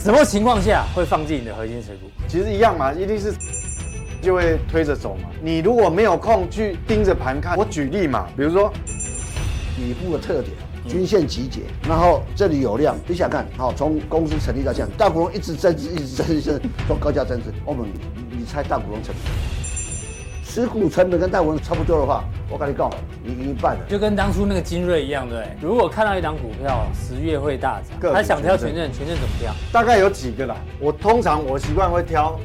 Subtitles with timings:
[0.00, 2.06] 什么情况下会放弃你的核心持股？
[2.26, 3.34] 其实一样嘛，一定是
[4.22, 5.28] 就会推着走嘛。
[5.42, 8.72] 你如果没有空去盯着盘看，我举例嘛，比如说
[9.76, 10.56] 底部的特点，
[10.88, 17.52] 均线集结，然后这里有量，你想看，好，从公司成立到现在，大股东一直增值，一直增资，增做高价增值。
[17.66, 17.86] 我们，
[18.30, 19.59] 你猜大股东成本？
[20.50, 22.90] 持股成本跟戴文差不多的话，我跟你讲，
[23.22, 23.80] 你赢一半了。
[23.88, 25.46] 就跟当初那个精锐一样，对。
[25.60, 29.54] 如果看到一档股票十月会大涨，他想挑权证，权证怎么挑？
[29.72, 30.56] 大概有几个啦。
[30.80, 32.36] 我通常我习惯会挑，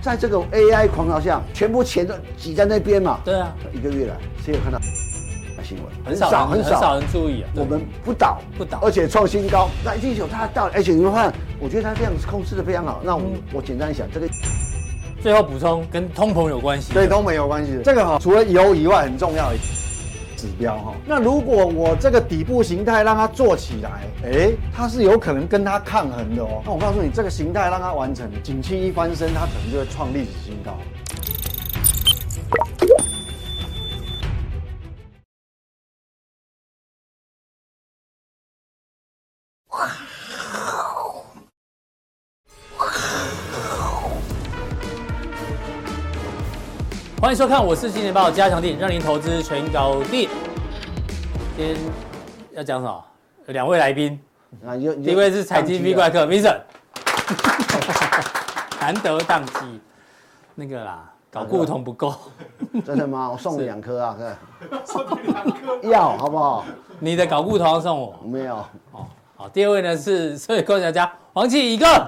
[0.00, 3.20] 在这种 AI 狂潮下，全部钱都挤在那边嘛。
[3.22, 4.80] 对啊，一个月了，谁有看到
[5.62, 5.86] 新闻？
[6.06, 7.50] 很少，很少人注意啊。
[7.54, 9.68] 我们不倒，不倒，而且创新高。
[9.84, 13.02] 那一定有它到，而且你们看，我觉得它这样子控制的非常好。
[13.04, 14.26] 那我我简单一想，这个。
[15.22, 16.92] 最后补充，跟通膨有关系。
[16.92, 17.78] 对，通膨有关系。
[17.84, 19.56] 这个哈，除了油以外，很重要的
[20.36, 20.94] 指标哈。
[21.06, 26.60] 那如果我这个底部形态让它做起来，哎，它是有可能跟它抗衡的哦。
[26.66, 30.76] 那我告诉你，这个形态让它完成，景气一翻身，它可能就会创历史新高。
[47.32, 50.28] 迎收看，我是金钱豹加强錠，让您投资全搞定。
[51.56, 51.76] 今天
[52.52, 53.04] 要讲什么？
[53.46, 54.20] 有两位来宾，
[54.62, 56.60] 啊，第一位是财经 V 怪客 Vincent，
[58.78, 59.80] 难得当机，
[60.54, 62.14] 那个啦，搞固酮不够，
[62.84, 63.30] 真的吗？
[63.32, 64.36] 我送你两颗啊，哥，
[64.84, 66.66] 送你两颗，要好不好？
[66.98, 68.14] 你的搞固酮送我？
[68.26, 68.56] 没有。
[68.90, 72.06] 哦，好，第二位呢是社会观察家黄企一个。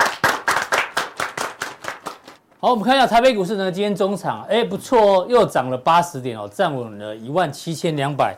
[2.65, 8.35] 好，我们看一下台北股市呢，今天中场，哎，不错哦，又涨了八十点哦，站稳了一万七千两百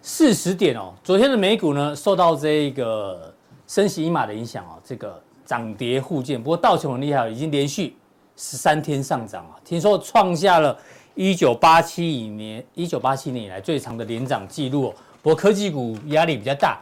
[0.00, 0.94] 四十点哦。
[1.04, 3.30] 昨天的美股呢，受到这个
[3.66, 6.42] 升息一码的影响哦，这个涨跌互见。
[6.42, 7.94] 不过道琼很厉害，已经连续
[8.34, 10.74] 十三天上涨啊，听说创下了
[11.14, 14.94] 一九八七年一九八七年以来最长的连涨记录哦。
[15.20, 16.80] 不过科技股压力比较大。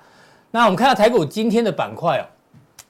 [0.53, 2.25] 那我们看下台股今天的板块哦，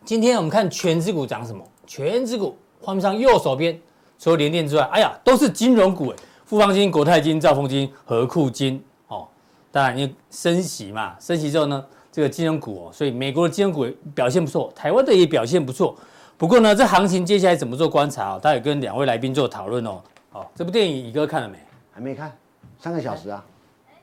[0.05, 1.65] 今天我们看权值股涨什么？
[1.87, 3.81] 权值股画面上右手边。
[4.19, 9.27] 除了联电之外，哎呀，都是金融股哎，富邦金、国泰金、兆丰金、和库金哦。
[9.71, 15.97] 当然，因为升息嘛，升息之后呢，这个金融股哦，所以美国的金融股表现不错，台湾的也表现不错。
[16.37, 18.41] 不过呢，这行情接下来怎么做观察哦？
[18.43, 20.01] 他也跟两位来宾做讨论哦。
[20.31, 21.59] 好，这部电影乙哥看了没？
[21.93, 22.37] 还没看，
[22.79, 23.45] 三个小时啊。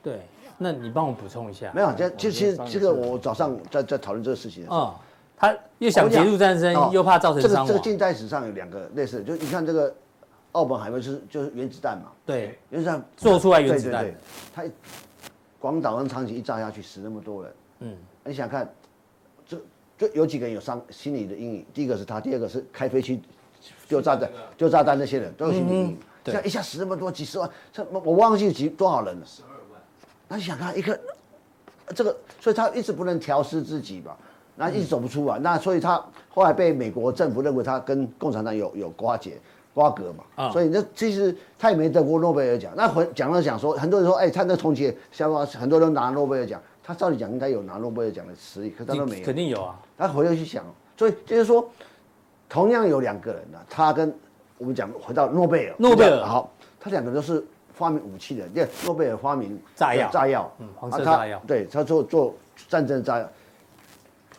[0.02, 0.20] 对，
[0.56, 1.70] 那你帮我补充一下。
[1.74, 4.78] 没有，这其实这个我早上在在讨论这个事情的时候。
[4.78, 4.94] 哦，
[5.42, 7.66] 他又想结束战争，又怕造成伤亡。
[7.66, 9.94] 这个近代史上有两个类似，就你看这个。
[10.52, 12.12] 奥本海默是就是原子弹嘛？
[12.26, 14.14] 对，原子弹做出来原子弹，
[14.54, 14.62] 他
[15.58, 17.52] 广岛跟长崎一炸下去，死那么多人。
[17.80, 18.70] 嗯，你想看，
[19.46, 19.58] 这
[19.96, 21.66] 就有几个人有伤心理的阴影。
[21.72, 23.22] 第一个是他，第二个是开飞机
[23.88, 25.98] 丢炸弹丢炸弹那些人都有心理阴影。
[26.22, 29.24] 这样一下死那么多，几十万，这我忘记几多少人了。
[29.24, 29.80] 十二万。
[30.28, 31.00] 那你想看一个
[31.94, 34.14] 这个，所以他一直不能调试自己吧？
[34.56, 35.38] 那一直走不出来。
[35.38, 39.38] 那所以他后来被美国政府认为他跟共产党有有瓜结。
[39.74, 42.70] 瓜葛嘛，啊，所以那其实他也没得过诺贝尔奖。
[42.76, 49.24] 那回讲了讲说，很多人说，哎，他那同学像很多人拿诺贝尔奖，他照理讲应该有拿诺贝尔奖的实力，可他都没有。
[49.24, 49.80] 肯定有啊。
[49.96, 50.62] 他回头去想，
[50.94, 51.66] 所以就是说，
[52.50, 54.14] 同样有两个人呢，他跟
[54.58, 57.42] 我们讲回到诺贝尔，诺贝尔好，他两个都是
[57.72, 62.34] 发明武器的，因为诺贝尔发明炸药，炸药，嗯，黄色炸药，对他做做
[62.68, 63.26] 战争炸药，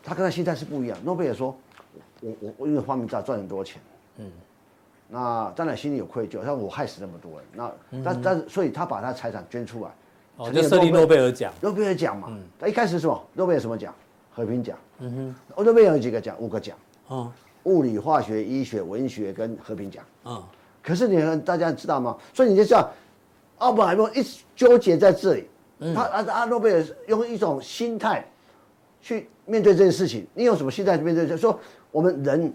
[0.03, 0.97] 他跟他心态是不一样。
[1.03, 1.55] 诺贝尔说，
[2.21, 3.81] 我我我因为发明炸赚很多钱，
[4.17, 4.29] 嗯。
[5.09, 9.91] 那当然心里有愧疚，像我害死那么多人，那、嗯、但但是所以他把他财产捐出来，
[10.37, 13.23] 哦，就设立诺贝尔奖，诺贝尔奖嘛，他、嗯、一开始是什么？
[13.33, 13.93] 诺贝尔什么奖？
[14.33, 14.75] 和平奖。
[14.97, 16.35] 嗯哼，诺贝尔有几个奖？
[16.39, 16.75] 五个奖。
[17.09, 17.31] 哦，
[17.63, 20.03] 物理、化学、医学、文学跟和平奖。
[20.25, 20.43] 嗯，
[20.81, 22.17] 可是你们大家知道吗？
[22.33, 22.89] 所以你就知道，
[23.59, 25.47] 奥本海默一直纠结在这里。
[25.77, 28.25] 嗯、他啊啊，诺贝尔用一种心态
[28.99, 30.25] 去面对这件事情。
[30.33, 31.25] 你用什么心态去面对？
[31.27, 31.59] 就是说
[31.91, 32.53] 我们人。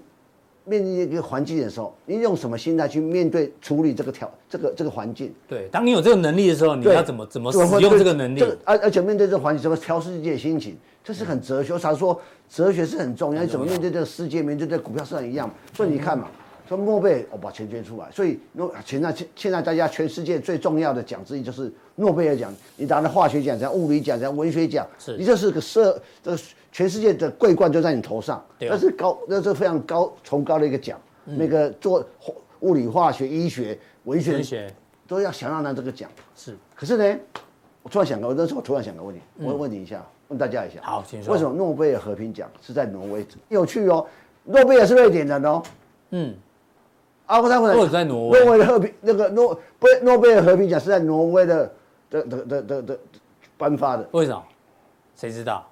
[0.65, 5.33] 面对一个环境的时候，你用什么心态去面对处理这个条这个这个环境？
[5.48, 8.45] 对，当你有这个能力的时候，你要怎么怎么使用这个能力？
[8.65, 10.77] 而而且面对这个环境，怎么调适自己的心情？
[11.03, 11.72] 这是很哲学。
[11.72, 12.21] 我常说，
[12.51, 13.41] 哲学是很重要。
[13.41, 14.42] 你怎么面对这个世界？
[14.42, 15.51] 面对这个股票市场一样。
[15.72, 16.28] 所以你看嘛。
[16.68, 22.54] 说诺贝尔，我把钱捐出来，所以诺现在现在大家全世界最重要的奖之一就是诺贝尔奖。
[22.77, 26.39] 你拿了化学奖，像物理奖，像文学奖，是你这是个社，这个
[26.78, 30.97] 全世界的桂冠就在你头上，那是高，那是非常高崇高的一个奖。
[31.25, 32.07] 那个做
[32.60, 34.72] 物理、化学、医学、文学，
[35.04, 36.09] 都要想要拿这个奖。
[36.36, 37.19] 是，可是呢，
[37.83, 40.80] 我突然想到，我那时候突然想个问题，我问你一下，问大家一下。
[40.80, 41.34] 好，请说。
[41.34, 43.27] 为什么诺贝尔和平奖是在挪威？
[43.48, 44.07] 有趣哦。
[44.45, 45.60] 诺贝尔是瑞典人哦。
[46.10, 46.33] 嗯。
[47.27, 48.45] 啊，他们或者在挪威。
[48.45, 51.72] 诺威的和平那个诺不诺贝尔和平奖是在挪威的
[52.09, 52.98] 的的的的的
[53.57, 54.09] 颁发的。
[54.13, 54.41] 为什么？
[55.16, 55.69] 谁知道？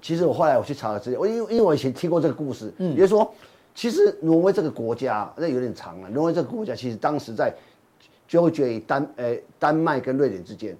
[0.00, 3.32] 其实我后来我去查了资料，我因为因为我以前听过这个故事，嗯，也就是说，
[3.74, 6.08] 其实挪威这个国家那有点长了。
[6.10, 7.54] 挪威这个国家其实当时在
[8.26, 10.76] 纠结于丹呃丹麦跟瑞典之间，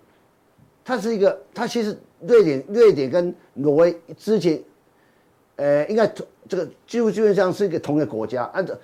[0.85, 4.63] 它是一个，它其实瑞典瑞典跟挪威之前，
[5.57, 8.75] 呃，应该同这个几乎基本上是一个同一个国家，按照。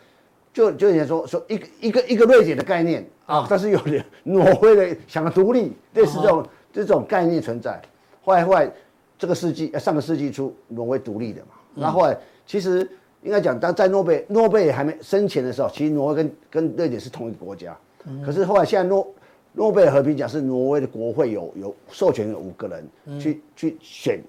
[0.52, 7.78] 就就人家说说一个一个一个瑞典的概念啊，但是有点挪威的想要独立，类似这种这种概念存在。
[8.24, 8.72] 后来后来
[9.18, 11.48] 这个世纪上个世纪初，挪威独立的嘛。
[11.74, 12.16] 然后后来
[12.46, 12.88] 其实
[13.22, 17.76] 应该讲，当在诺贝诺贝尔还没生前的时候，其实挪威跟跟瑞典是同一个国家。
[18.24, 19.06] 可是后来现在诺
[19.52, 24.20] 诺贝尔和平奖是挪威的国会有有授权有五个人去去选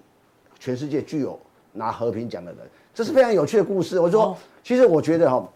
[0.60, 1.40] 全世界具有
[1.74, 2.62] 拿和平奖的人，
[2.94, 4.00] 这是非常有趣的故事。
[4.00, 5.48] 我说，其实我觉得哈。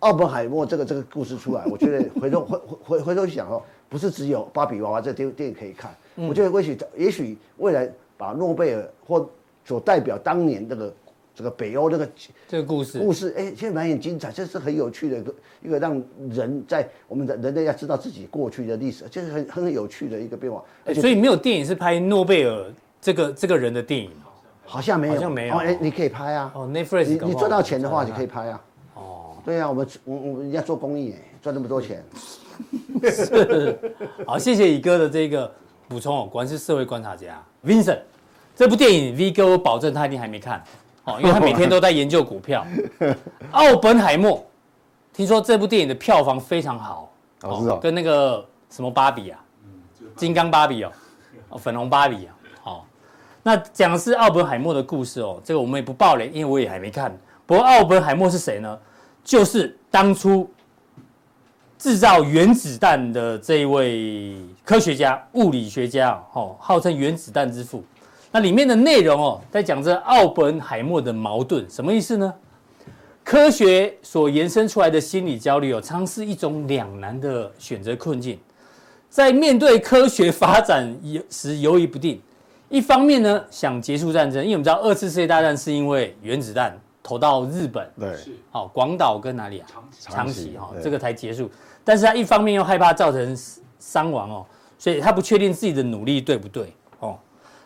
[0.00, 5.94] 奥本海默这个这个故事出来，我觉得 回头回回回头想哦，不是只有芭比娃娃这个电电影可以看。
[6.16, 9.28] 嗯、我觉得或许也许未来把诺贝尔或
[9.64, 10.94] 所代表当年这个
[11.34, 12.08] 这个北欧这个
[12.46, 20.62] 这个故事故事，哎，现在蛮很精彩，这是很有趣的一个一个让人在我们的人类要知道自己过去的历史，这是很很有趣的一个变化。
[20.94, 22.64] 所以没有电影是拍诺贝尔
[23.00, 24.10] 这个这个人的电影，
[24.64, 25.56] 好像没有，好像没有。
[25.56, 26.80] 哎，你可以拍啊，哦你
[27.24, 28.64] 你赚到钱的话，你可以拍啊。
[28.94, 32.02] 哦对呀、啊，我们我我们要做公益，赚那么多钱。
[33.10, 33.76] 是，
[34.24, 35.52] 好，谢谢乙哥的这个
[35.88, 37.42] 补充哦，果然是社会观察家。
[37.64, 38.00] Vincent，
[38.54, 40.62] 这部电影 V 哥我保证他一定还没看
[41.04, 42.66] 哦，因为他每天都在研究股票。
[43.52, 44.44] 奥本海默，
[45.12, 47.10] 听说这部电影的票房非常好，
[47.42, 49.38] 哦，跟那个什么芭比啊，
[50.16, 50.92] 金刚芭比哦，
[51.58, 52.86] 粉红芭比啊，好，
[53.42, 57.16] 那讲的是奥本海默的故事哦，这个我们也不爆雷，因为我也还没看。
[57.46, 58.78] 不过奥本海默是谁呢？
[59.22, 60.50] 就是当初
[61.84, 64.34] 制造原子弹的这一位
[64.64, 67.84] 科学家、物理学家哦，号称原子弹之父。
[68.32, 72.32] 那里面的内容哦，在讲着奥本海默的矛盾，什么意思呢？
[73.22, 78.38] 科学所延伸出来的心理焦虑哦，常是一种两难的选择困境，
[79.10, 80.90] 在面对科学发展
[81.28, 82.18] 时犹豫不定。
[82.70, 86.74] 一方面呢，想结束战争，因为我们知道二次世界大战是因为原子弹。
[87.06, 88.16] 投到日本，对，
[88.50, 89.66] 好，广岛跟哪里啊？
[90.00, 91.50] 长崎哈，这个才结束。
[91.84, 93.36] 但是他一方面又害怕造成
[93.78, 94.46] 伤亡哦，
[94.78, 97.18] 所以他不确定自己的努力对不对哦。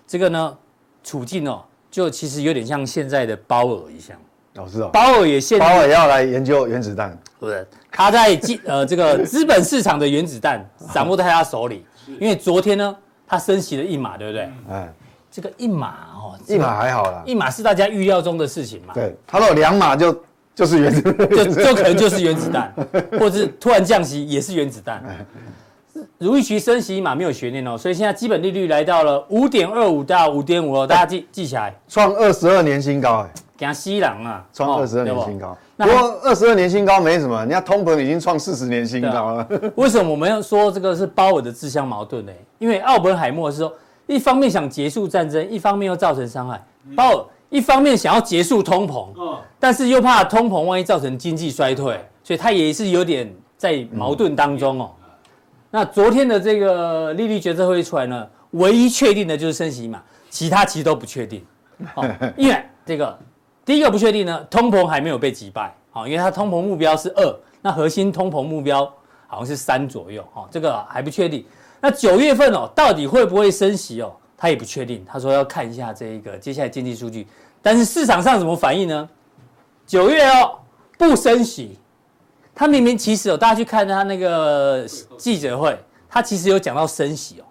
[0.07, 0.57] 这个呢，
[1.05, 4.19] 处境哦，就其实有点像现在的鲍尔一样。
[4.55, 11.87] 老师哦，鲍尔也现鲍尔要来研究原子弹，对，他在资 呃这个资本市场的原子弹掌握在他手里，
[12.21, 14.51] 因为昨天呢，他升息了一码，对不对？
[14.71, 14.93] 哎。
[15.31, 18.95] 这个一码哦，一码还好啦，一码是大家预料中的事情嘛。
[18.95, 20.11] 对，他说两码就
[20.59, 22.75] 就是原子，就就可能就是原子弹，
[23.21, 25.01] 或者是突然降息也是原子弹。
[26.19, 35.57] 如预期升息一码没有悬念哦，所以现在基本利率来到了五点二五到五点五哦，大家记记起来，创二十二年新高哎，给他吸狼啊，创二十二年新高。
[35.77, 39.49] 不过二十二年新高没什么，人家通膨已经创四十年新高了。
[39.77, 42.33] 为什么我们要说这个是鲍尔的自相矛盾呢？
[42.59, 43.73] 因为奥本海默是说。
[44.11, 46.59] 一方面想结束战争，一方面又造成伤害。
[46.97, 49.09] 鲍尔一方面想要结束通膨，
[49.59, 54.91] 但是又怕通膨万一造成经济衰退，所以他也是有点在矛盾当中哦。
[55.71, 61.45] 那昨天的这个利率决策会议出来呢，唯一确定的就是升息嘛，其他其实都不确定。
[61.95, 62.05] 哦，
[62.37, 63.19] 因为这个
[63.65, 68.85] 第一个不确定呢，通膨还没有被击败，好，因为它通膨目标是二，那核心通膨目标
[69.27, 71.45] 好像是三左右，哦，这个还不确定。
[71.81, 74.13] 那九月份哦，到底会不会升息哦？
[74.39, 75.05] 他也不确定。
[75.05, 77.27] 他说要看一下这一个接下来经济数据。
[77.61, 79.07] 但是市场上怎么反应呢？
[79.85, 80.59] 九月哦，
[80.97, 81.77] 不升息。
[82.55, 85.79] 他明明其实哦，大家去看他那个记者会，
[86.09, 87.45] 他其实有讲到升息哦。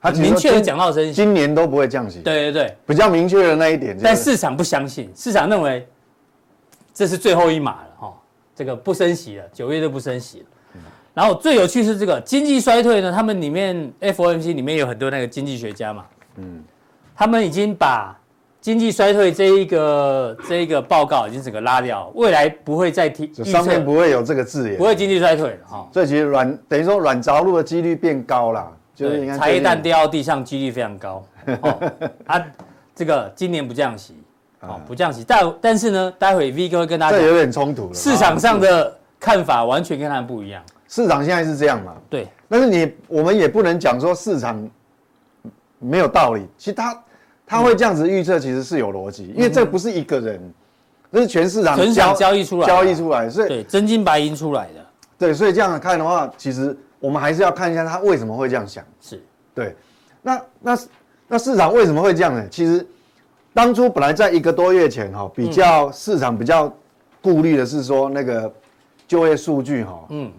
[0.00, 2.18] 他明确的讲到升息，今年都不会降息。
[2.20, 3.96] 对对对，比较明确的那一点。
[4.02, 5.86] 但市场不相信，市场认为
[6.92, 8.14] 这是最后一码了哈，
[8.54, 10.46] 这个不升息了，九月就不升息了。
[11.14, 16.62] 然后最有趣是这个经济衰退呢，他们里面 FOMC 里面有很多那个经济学家嘛，嗯，
[17.14, 18.16] 他们已经把
[18.60, 25.88] 经济衰退这一个这一个报告已经整个拉掉，未来不会再提，上面不会有这个字眼，不会经济衰退了哈。
[25.92, 31.24] 这其实软等于说软着陆的几率变高了，就是茶叶蛋掉到地上几率非常高。
[31.62, 31.92] 哦，
[32.24, 32.44] 他
[32.94, 34.14] 这个今年不降息，
[34.60, 40.62] 哦不降息，但但是呢，待会 V 哥会跟大这有点冲突了，市场上的看法完全跟他们不一样。
[40.86, 41.94] 市场现在是这样嘛？
[42.08, 44.70] 对，但是你我们也不能讲说市场
[45.82, 46.46] 没有道理。
[46.56, 47.04] 其实他
[47.46, 50.54] 他会这样子预测，其实是有逻辑，因为这不是一个人，
[51.12, 54.86] 这是全市场全场交易出来，交易出来，所以对真金白银出来的。
[55.18, 58.82] 对，所以这样看的话，其实我们还是要看一下他为什么会这样想。
[59.00, 59.22] 是，
[59.54, 59.76] 对，
[60.22, 60.78] 那那
[61.28, 62.46] 那市场为什么会这样呢？
[62.48, 62.86] 其实
[63.52, 66.74] 当初本来在一个多月前哈，比较市场比较
[67.20, 68.52] 顾虑的是说那个
[69.06, 70.32] 就业数据哈，嗯，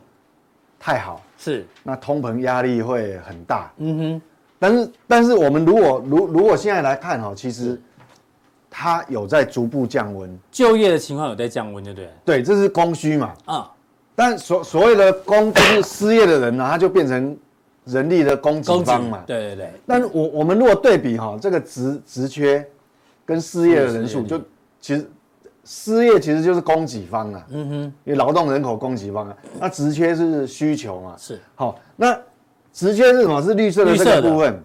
[0.79, 3.71] 太好是，那通膨压力会很大。
[3.77, 4.21] 嗯哼。
[4.63, 7.77] 但是，但是我们如果如如果现在来看哈，其实
[8.70, 12.10] 它有在逐步降温，就业的情况有在降温，对不对？
[12.24, 13.34] 对，这是供需嘛。
[13.43, 13.70] 啊，
[14.15, 17.38] 但所所谓的供就是失业的人呢，他就变成
[17.84, 19.22] 人力的供给方嘛。
[19.27, 19.70] 对对对。
[19.86, 22.65] 但是我我们如果对比哈，这个职职缺
[23.25, 24.39] 跟失业的人数，就
[24.79, 25.05] 其实
[25.65, 27.46] 失业其实就是供给方啊。
[27.50, 27.75] 嗯哼。
[28.05, 31.15] 因为劳动人口供给方啊，那职缺是需求嘛。
[31.17, 31.38] 是。
[31.53, 32.17] 好，那。
[32.73, 33.39] 职缺是什么？
[33.41, 34.61] 是绿色的这个部分，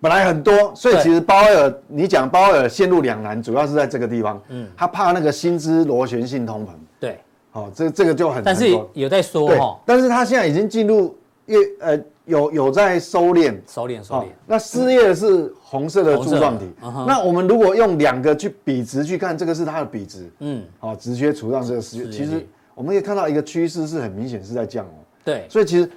[0.00, 6.68] 本来很多，所以其实鲍威尔，你讲鲍威尔陷入两难，主要是在这个地方，嗯，他怕那个薪资螺旋性通膨，
[7.00, 7.18] 对，
[7.50, 11.14] 好，这这个就很，但是有在说哈，但是他现在已经进入
[11.46, 25.90] 越呃有有在收敛，收敛收敛，那失业是红色的柱状体，那我们如果用两个去比值去看，这个是它的比值，嗯，好，直缺除上这个失业，其实我们可以看到一个趋势是很明显是在降哦，对，所以其实。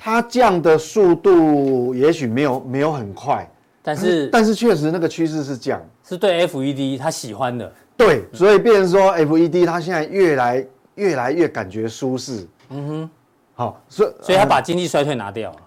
[0.00, 3.50] 它降的速度也许没有没有很快，
[3.82, 10.64] 但是但是确实那个趋势是降，是对 FED 他喜欢的，对，所以变成说 FED 它现在越来
[10.94, 13.10] 越来越感觉舒适，嗯哼，
[13.54, 15.58] 好，所以所以他把经济衰退拿掉了，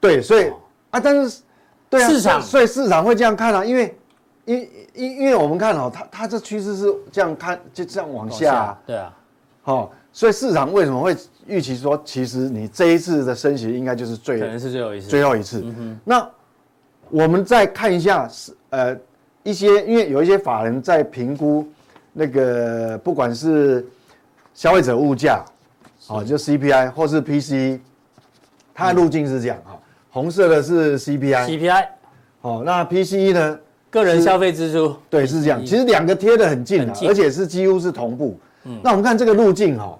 [0.00, 0.52] 对，所以
[0.90, 1.42] 啊，但是
[1.90, 2.40] 对啊，市场。
[2.40, 3.98] 所以市场会这样看啊，因为
[4.44, 9.12] 因因因为我们看哦，它它这趋势是这样看，就这样往下，对啊，
[9.62, 11.16] 好，所以市场为什么会？
[11.50, 15.64] 预期说，其实你这一次的升息应该就是最可能是最后一次，最后一次。
[16.04, 16.26] 那
[17.10, 18.96] 我们再看一下是呃
[19.42, 21.66] 一些，因为有一些法人在评估
[22.12, 23.84] 那个不管是
[24.54, 25.44] 消费者物价，
[26.06, 27.80] 啊，就 CPI 或是 PCE，
[28.72, 29.76] 它的路径是这样哈，
[30.10, 31.86] 红色的是 CPI，CPI，
[32.42, 33.58] 哦，那 PCE 呢？
[33.90, 35.60] 个人消费支出，对，是这样。
[35.66, 38.38] 其实两个贴得很近啊，而且是几乎是同步。
[38.84, 39.98] 那我们看这个路径哈。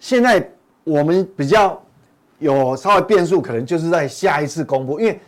[0.00, 0.44] 现在
[0.82, 1.80] 我们比较
[2.38, 5.20] 有稍微变数，可能就是在下一次公布，因为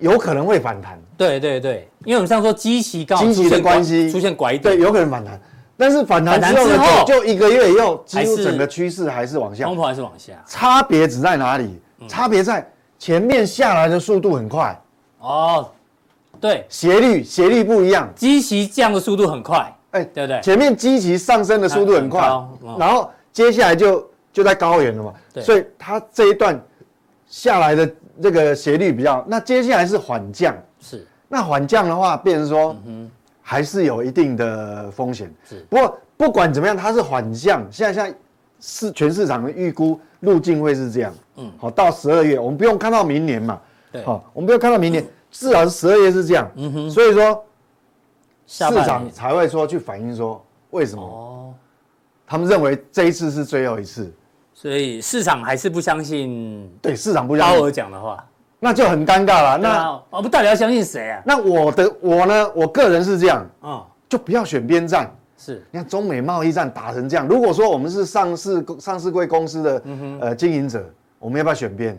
[0.00, 0.98] 有可能会反弹。
[1.16, 5.38] 对对对，因为我们上次说基期高，基期的关系出现拐点，对，有可能反弹。
[5.76, 10.32] 但是反弹之后呢，就一个月以后，几乎整个趋势还是往下，通膨还是往下。
[10.46, 11.78] 差别只在哪里？
[12.08, 12.66] 差别在
[12.98, 14.80] 前面下来的速度很快。
[15.20, 15.68] 哦，
[16.40, 20.40] 对，斜率斜率不一样，基期降的速度很快，哎，对不对？
[20.40, 22.22] 前面基期上升的速度很快，
[22.78, 23.10] 然后。
[23.38, 26.60] 接下来就就在高原了嘛，所以它这一段
[27.28, 27.88] 下来的
[28.20, 32.74] 这个斜率比较，那接下来是缓降，是，那缓降的话，变成说，
[33.40, 35.64] 还是有一定的风险，是。
[35.70, 38.18] 不过不管怎么样，它是缓降，现在现在
[38.58, 43.60] 是全市场的预估路径会是这样，嗯，好，到十二月，我们不用看到明年嘛，
[43.92, 47.44] 对，好，我们不用看到明年，至少是十二月是这样，嗯哼，所以说
[48.48, 51.54] 市场才会说去反映说为什么。
[52.28, 54.12] 他们认为这一次是最后一次，
[54.52, 56.70] 所以市场还是不相信。
[56.82, 57.58] 对，市场不相信。
[57.58, 58.22] 鲍尔讲的话，
[58.60, 59.56] 那就很尴尬了。
[59.56, 61.22] 那我不到底要相信谁啊？
[61.24, 62.52] 那我的我呢？
[62.54, 65.10] 我个人是这样，嗯，就不要选边站。
[65.38, 69.82] 是，你看中美贸易战打成这样，如果说我们是上市上市柜公司的
[70.20, 70.84] 呃经营者，
[71.18, 71.98] 我们要不要选边？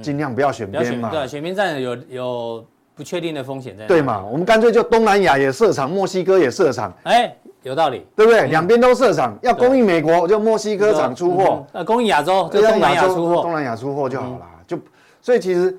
[0.00, 1.10] 尽量不要选边嘛。
[1.10, 3.84] 对，选边站有有不确定的风险在。
[3.86, 4.24] 对嘛？
[4.24, 6.90] 我们干脆就东南亚也设厂，墨西哥也设厂。
[7.02, 7.36] 哎。
[7.66, 8.46] 有道理，对不对？
[8.46, 14.46] 两边都设厂，要供应美国就墨西哥厂出货，呃，供应亚洲就东南亚出货，东南亚出货就好了。
[14.68, 14.78] 就
[15.20, 15.76] 所以其实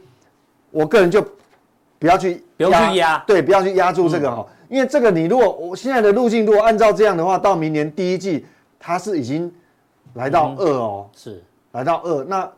[0.69, 1.25] 我个人就
[1.97, 8.45] 不要去不要去压，对，不要去压住这个哈，因为这个你如果我现在的路径如果按照这样的话，到明年第一季
[8.77, 9.49] 它是已经
[10.15, 11.41] 来到二哦，是。
[11.71, 12.51] 来到二，那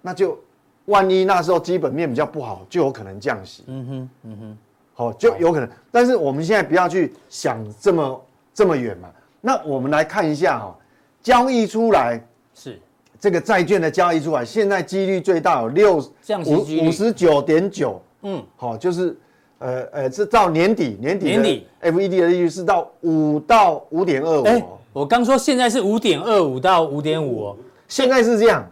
[0.00, 0.38] 那就
[0.86, 3.64] 万一那时候基本面比较不好，就有可能降息。
[3.66, 4.58] 嗯哼，嗯哼，
[4.94, 5.68] 好，就有可能。
[5.90, 8.22] 但是我们现在不要去想这么。
[8.56, 9.10] 这么远嘛？
[9.42, 10.74] 那我们来看一下哈、喔，
[11.22, 12.18] 交易出来
[12.54, 12.80] 是
[13.20, 19.14] 这个债券的交易出来，现在几率最大有六五五十九点九，嗯，好，就是
[19.58, 24.62] 呃呃，是到年底年底年底 FED 的利率是到五到五点二五。
[24.94, 28.66] 我刚说现在是五点二五到五点五哦，现在是这样，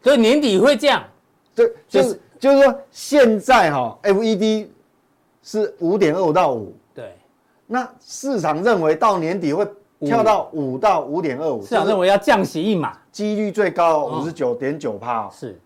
[0.00, 1.02] 所以年底会降。
[1.56, 4.68] 对，就是就是说现在哈、喔、FED
[5.42, 6.72] 是五点二五到五。
[7.66, 9.66] 那市场认为到年底会
[10.00, 15.30] 跳到五到五点二五，市场认为要降息一码，几率最高五十九点九趴。
[15.30, 15.58] 是，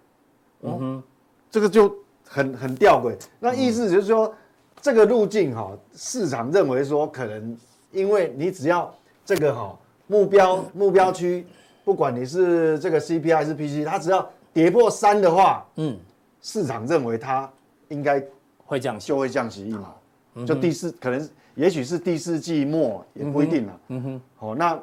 [0.62, 1.02] 嗯哼，
[1.50, 1.92] 这个就
[2.24, 3.16] 很很吊诡。
[3.40, 4.32] 那意思就是说，
[4.80, 7.56] 这个路径哈，市场认为说可能
[7.90, 11.44] 因为你只要这个哈、哦、目标目标区，
[11.84, 15.98] 不管你是这个 CPI 还是 PC，它只要跌破三的话，嗯，
[16.42, 17.50] 市场认为它
[17.88, 18.22] 应该
[18.64, 24.80] 会降息，就会降息一码，就第四可能也许是第四季末也不一定了，嗯哼，好，那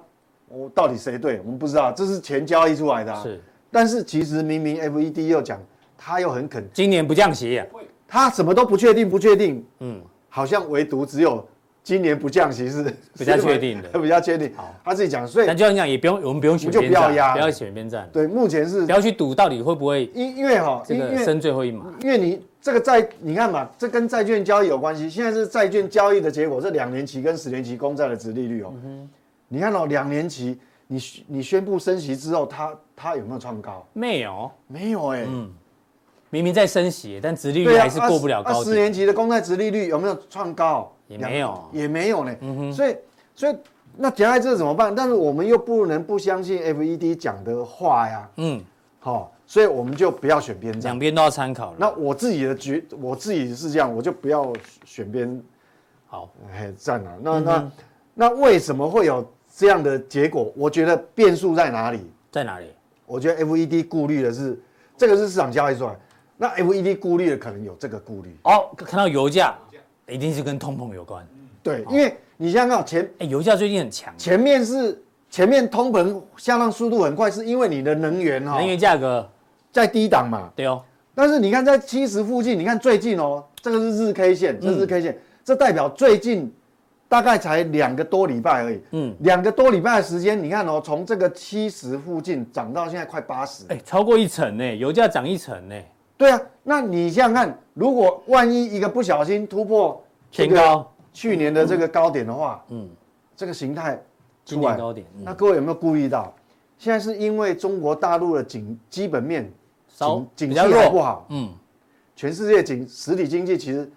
[0.50, 1.40] 我到底谁对？
[1.40, 3.42] 我们不知道，这是钱交易出来的、啊，是，
[3.72, 5.58] 但是其实明明 FED 又讲，
[5.98, 7.66] 他又很肯，今年不降息、啊，
[8.06, 11.48] 他什么都不确定，不确定，嗯，好像唯独只有。
[11.86, 12.84] 今年不降息是
[13.16, 14.52] 比较确定的， 比较确定。
[14.56, 18.10] 好，他自己讲，所以那就这样讲，也不用我们不用选边站，不要不要选边站。
[18.12, 21.86] 对，目前是不要去赌到底会不会，因因为哈，这个升最后一码。
[22.02, 25.08] 因为你这个债，你看嘛，这跟债券交易有关系。
[25.08, 28.74] 现在是债券交易的结果，这两年期跟十年期公债的殖利率哦。
[29.48, 33.86] 你看哦，两年期，你你宣布升息之后，它它有没有创高？
[33.94, 35.24] 没有，没有哎。
[35.28, 35.52] 嗯，
[36.32, 38.64] 明明在升息，但殖利率还是过不了高。
[38.64, 40.92] 十年期的公债殖利率有没有创高？
[41.08, 42.36] 也没有，也没有呢。
[42.42, 42.98] 嗯哼，所以，
[43.36, 43.56] 所以
[43.98, 44.94] 那夹在这怎么办？
[44.94, 48.30] 但是我们又不能不相信 FED 讲的话呀。
[48.38, 48.62] 嗯，
[49.00, 51.74] 好，所以我们就不要选边站，两边都要参考。
[51.78, 54.52] 那我自己的决，我自己是这样，我就不要
[54.84, 55.42] 选边。
[56.08, 57.12] 好，哎，站了。
[57.22, 57.72] 那那
[58.14, 60.52] 那为什么会有这样的结果？
[60.56, 62.00] 我觉得变数在哪里？
[62.32, 62.68] 在哪里？
[63.06, 64.60] 我觉得 FED 顾虑的是，
[64.98, 65.96] 这个是市场交易出来。
[66.38, 68.36] 那 FED 顾虑的可能有这个顾虑。
[68.44, 69.56] 哦，看到油价。
[70.08, 71.28] 一定是跟通膨有关，
[71.64, 79.30] 对，因为你想想看前，哎，油价最近很强，前面是前面通膨下降速度很快，是因为你的能源哈，能源价格。
[79.72, 80.82] 在低档嘛，对哦。
[81.14, 86.50] 但是你看在七十附近，你看最近哦，这个是日 K 线，这是日 K 线，这代表最近
[87.10, 95.76] 大概才两个多礼拜而已，嗯，两个多礼拜的时间，你看哦，从这个七十附近涨到现在快八十，哎，超过一成呢，油价涨一成呢。
[96.18, 100.92] 对啊，那你想想看，如果万一一个不小心突破前高。
[101.14, 102.90] 去年的这个高点的话，嗯，
[103.38, 103.98] 这个形态
[104.44, 106.34] 今年高点，那各位有没有注意到？
[106.78, 109.50] 现在是因为中国大陆的景基本面
[109.88, 111.50] 景景气还不好，嗯，
[112.18, 113.90] 全世界景实体经济其实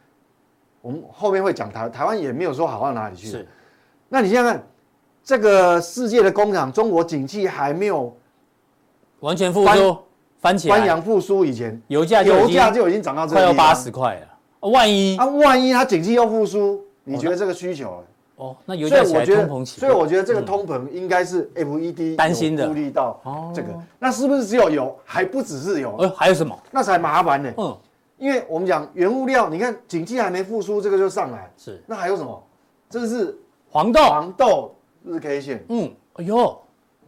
[0.80, 3.48] 我们后面会讲台台湾也没有说好到哪里去，是，
[4.08, 4.64] 那你想想看，
[5.24, 8.16] 这个世界的工厂，中国景气还没有
[9.18, 9.98] 完全复苏。
[10.40, 14.68] 翻起来，翻扬复苏以前，油价油价就已经涨到这快要八十块了。
[14.68, 18.02] 万一啊，万一它景气又复苏，你觉得这个需求？
[18.36, 23.20] 哦，那油价起来通膨起，所以我觉得这个通膨应该是 FED 担心的，顾虑到
[23.52, 23.68] 这个。
[23.98, 24.96] 那是不是只有油？
[25.04, 25.96] 还不只是油？
[25.98, 26.56] 呃，还有什么？
[26.70, 27.52] 那才麻烦呢。
[27.56, 27.76] 嗯，
[28.16, 31.50] 因为我们讲原物料，你看景气还没复苏，这个就上来。
[31.56, 31.82] 是。
[31.86, 32.40] 那还有什么？
[32.88, 33.36] 这是
[33.70, 34.74] 黄豆，黄豆
[35.04, 35.64] 日 K 线。
[35.68, 36.58] 嗯，哎呦，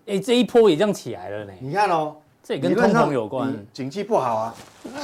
[0.06, 1.52] 哎，这一波也这样起来了呢。
[1.60, 2.16] 你看哦。
[2.50, 4.54] 这也跟通膨有关，景气不好啊，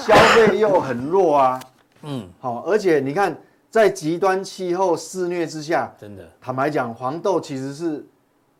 [0.04, 1.60] 消费又很弱啊，
[2.02, 3.38] 嗯，好，而且你看，
[3.70, 8.04] 在极端气候肆虐之下，真的，坦白讲，黄豆其实是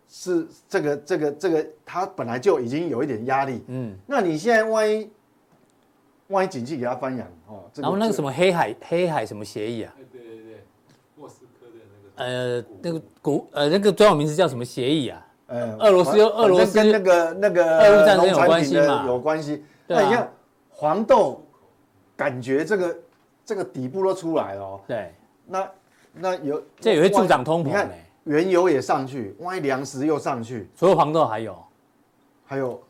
[0.08, 5.10] 是这个这个这个，它本来就已经有一点压力，嗯，那你现在万一
[6.28, 9.92] 万一景气给它翻扬哦，然后那个什么黑海黑海什么协议啊？
[10.12, 10.64] 对对对，
[11.16, 11.72] 莫斯科的
[12.16, 15.25] 那个，呃，那个国呃那个专有名词叫什么协议啊？
[15.48, 19.04] 呃，俄罗斯又俄罗斯跟那个那个俄乌战争有关系嘛？
[19.06, 19.64] 有关系。
[19.86, 20.32] 那你看
[20.70, 21.40] 黄豆，
[22.16, 22.96] 感觉这个
[23.44, 24.80] 这个底部都出来了哦。
[24.88, 25.14] 对，
[25.46, 25.70] 那
[26.12, 27.64] 那有这也会助长通膨。
[27.66, 27.88] 你看
[28.24, 31.56] 原油也上去，万一粮食又上去，除了黄豆还有
[32.44, 32.82] 还有，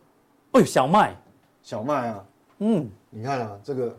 [0.52, 1.14] 哎，小麦，
[1.62, 2.24] 小麦啊，
[2.60, 3.94] 嗯，你看啊，这个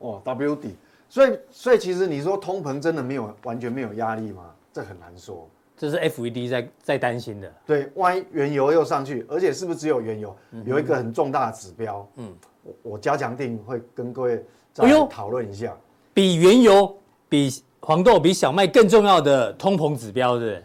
[0.00, 0.76] 哦 W 底，
[1.08, 4.50] 所以所以其实你说通膨真的没有完全没有压力吗？
[4.70, 5.48] 这很难说。
[5.82, 10.36] 这是 FED 在在担心的，对，万一原油又上去，而且是不是只有原油？
[10.64, 15.76] 有一个很重大的指标，嗯，我我加强定会跟各位再讨论一下，
[16.14, 16.96] 比原油、
[17.28, 20.64] 比黄豆、比小麦更重要的通膨指标，对不对？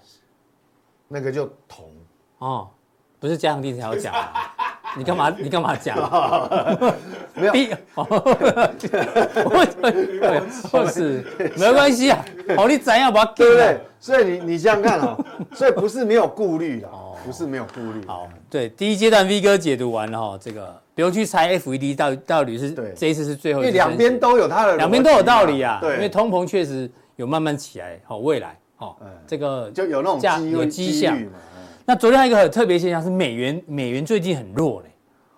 [1.08, 1.90] 那个就铜
[2.38, 2.70] 哦，
[3.20, 4.14] 不是加强定才要讲。
[4.95, 5.30] 你干嘛？
[5.38, 5.97] 你干嘛讲？
[7.36, 7.76] 没有，
[10.71, 11.23] 不是，
[11.56, 12.26] 没关系啊。
[12.58, 13.80] 好，你怎样把它对不对？
[14.00, 15.17] 所以你你这样看啊，
[15.54, 16.88] 所以不是没有顾虑的，
[17.26, 18.02] 不是没有顾虑。
[18.08, 25.78] 好，对，第一阶段 V 哥解读完了哈，这个不用去猜 FED 到到底是这一次是最后一次，因为两边都有它的，两边都有道理啊。
[25.82, 28.97] 对，因为通膨确实有慢慢起来，好，未来好，
[29.28, 31.15] 这个就有那种价有迹象。
[31.89, 34.91] 那昨天还有一个很特别现象是美元，美元最近很弱嘞，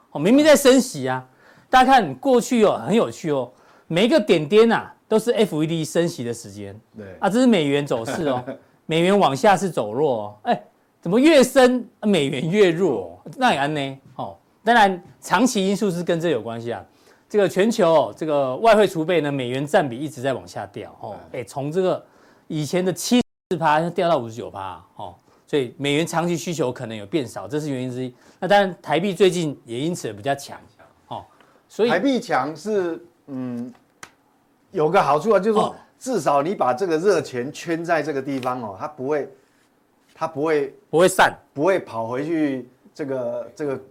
[0.09, 1.23] 哦，明明在升息啊，
[1.69, 3.51] 大家看过去哦，很有趣哦，
[3.85, 8.43] 每一个点点呐都是 FED 升息的时间，对啊，这是美元走势哦，
[8.88, 10.59] 美元往下是走弱哦，哎，
[10.99, 13.21] 怎么越升美元越弱？
[13.38, 13.99] 那也安呢？
[14.15, 16.83] 哦，当然长期因素是跟这有关系啊，
[17.29, 22.03] 这个全球这个外汇储备呢，美元占比一直在往下掉哦，哎，从这个
[22.47, 23.21] 以前的七。
[23.51, 25.15] 十趴掉到五十九趴哦，
[25.49, 28.13] 所以美元长期需求可能有变少，这是原因之一。
[28.39, 30.62] 那当然台币最近也因此比较强
[31.07, 31.25] 哦，
[31.67, 33.73] 所以台币强是嗯
[34.69, 39.27] 有个好处啊，就是说至少你把这个热钱圈在这个地方哦，它不会
[40.13, 43.81] 它不会不会散，不会跑回去这个这个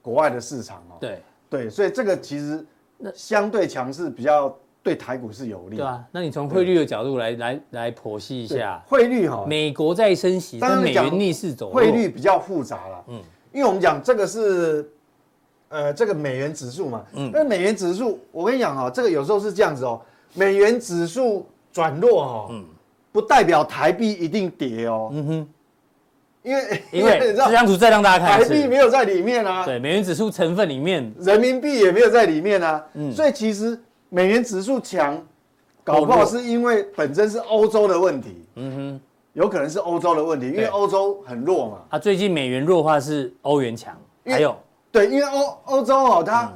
[0.00, 0.96] 国外的市场哦。
[0.98, 2.66] 对对，所以这个其实
[3.14, 4.58] 相对强势比较。
[4.84, 6.04] 对台股是有利，对啊。
[6.12, 9.46] 那你从汇率的角度来来来剖析一下汇率哈。
[9.48, 13.04] 美国在升息，但美元逆势走，汇率比较复杂了。
[13.08, 14.86] 嗯，因为我们讲这个是，
[15.70, 17.02] 呃，这个美元指数嘛。
[17.14, 17.30] 嗯。
[17.32, 19.98] 那美元指数，我跟你讲哈，这个有时候是这样子哦。
[20.34, 22.62] 美元指数转弱哈，嗯，
[23.10, 25.08] 不代表台币一定跌哦。
[25.14, 25.48] 嗯哼。
[26.42, 29.64] 因为因为这张图再让大家看，台币没有在里面啊。
[29.64, 32.84] 对，美元指数成分里面，人民币也没有在里面啊。
[32.92, 33.10] 嗯。
[33.10, 33.80] 所以其实。
[34.14, 35.20] 美元指数强，
[35.82, 38.46] 搞不好是因为本身是欧洲的问题。
[38.54, 39.00] 嗯哼，
[39.32, 41.78] 有可能是欧洲的问题，因为欧洲很弱嘛。
[41.90, 43.92] 它最近美元弱化是欧元强，
[44.24, 44.56] 还有
[44.92, 46.52] 对，因为欧欧洲哦，它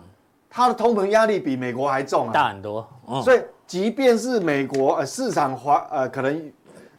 [0.49, 2.88] 它的通膨压力比美国还重啊，大很多。
[3.25, 6.53] 所以即便是美国呃市场华呃可能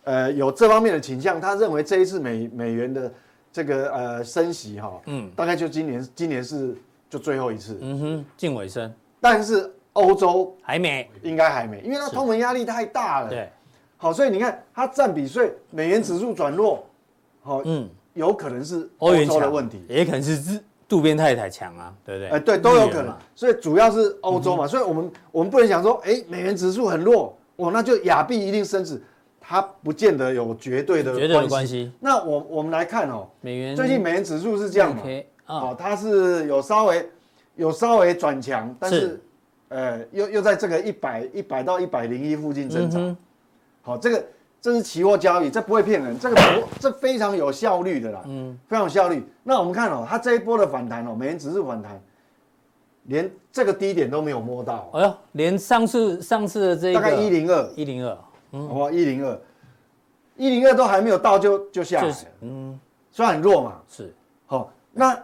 [0.04, 3.10] 呃有这方面的倾向，他认为这一次美美元的
[3.50, 6.76] 这个呃升息哈，嗯，大概就今年今年是
[7.10, 7.78] 就最后一次。
[7.80, 9.74] 嗯哼，近尾声，但是。
[9.94, 13.30] 欧洲还没，应该还没，因为它通膨压力太大了。
[13.30, 13.50] 对，
[13.98, 16.86] 好，所以你看它占比所以，美元指数转弱，
[17.42, 22.30] 好，嗯，有可能是欧洲的问题，也可能是渡边太太强啊，对不对？
[22.30, 23.14] 哎，对，都有可能。
[23.36, 29.02] 所以主要是欧洲嘛，所以我们我们不能想说，哎，美元指数很弱，哦，那就亚币一定升值，
[29.42, 31.92] 它不见得有绝对的绝对的关系。
[32.00, 35.02] 那我我们来看哦，美元最近美元指数是这样嘛，
[35.48, 37.10] 哦，它是有稍微
[37.56, 39.20] 有稍微转强，但是。
[39.70, 43.18] 呃，又又在这个一百一百到一百零一附近增长，
[43.82, 44.26] 好，这个
[44.60, 49.24] 这是期货交易，这不会骗人，这个不这非常有效率的啦，嗯，非常有效率。
[49.44, 52.02] 那我们看哦，它这一波的反弹哦，美元指数反弹，
[53.04, 57.70] 连这个低点都没有摸到，哎呦，连上次上次的这个大概一零二。
[57.76, 58.18] 一零二，
[58.52, 59.40] 嗯，哇，一零二。
[60.36, 62.80] 一零二都还没有到就就下来了，嗯，
[63.12, 64.14] 虽然很弱嘛，是，
[64.46, 65.18] 好，那。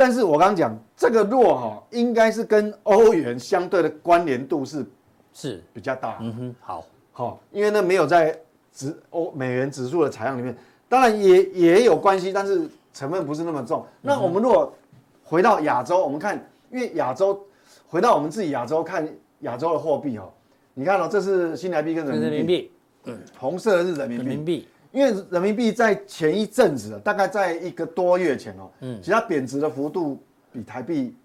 [0.00, 4.84] 但是我刚刚讲这个弱哈，应该是跟欧元相对的关联度是
[5.32, 5.62] 是。
[5.72, 6.18] 比较大。
[6.20, 8.36] 嗯哼，好，好，因为呢没有在
[8.74, 10.52] 指欧美元指数的采样里面，
[10.88, 13.86] 当然也也有关系，但是成分不是那么重。
[14.02, 14.74] 那我们如果
[15.22, 16.34] 回到亚洲，我们看，
[16.72, 17.40] 因为亚洲
[17.86, 19.08] 回到我们自己亚洲看
[19.40, 20.28] 亚洲的货币哈，
[20.74, 22.72] 你看哦，这是新台币跟人民币，
[23.04, 24.66] 嗯，红色的是人民币。
[24.90, 30.18] 因为人民币在前一阵子，大概在一个多月前哦，嗯，其实它贬值的幅度
[30.52, 31.16] 比台币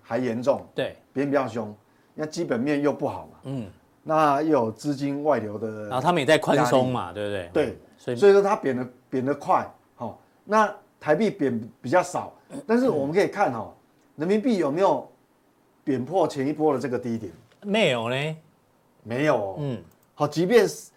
[0.00, 1.74] 还严重，对，贬比较凶，
[2.14, 3.70] 那基本面又不好嘛，嗯，
[4.02, 7.50] 那又有资金外流的，然后他们也在宽松嘛，对不对？
[7.52, 12.32] 对，所以所以说它贬的贬的快，好，那台币贬比较少，
[12.66, 13.72] 但是我们可以看哈，
[14.16, 15.10] 人民币有没有
[15.84, 17.32] 贬破前一波的这个低点？
[17.62, 18.36] 没有呢，
[19.02, 19.82] 没有，嗯，
[20.14, 20.90] 好，即便是。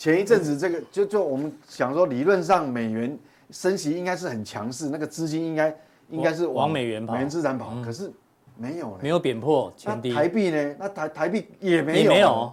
[0.00, 3.18] 前一阵子，这个就就我们想说，理论上美元
[3.50, 5.76] 升息应该是很强势，那个资金应该
[6.10, 8.12] 应该是往美元跑，美元资产跑，可是
[8.56, 10.12] 没有，没有贬破前低。
[10.12, 10.74] 台币呢？
[10.78, 12.52] 那台台币也没有，没有，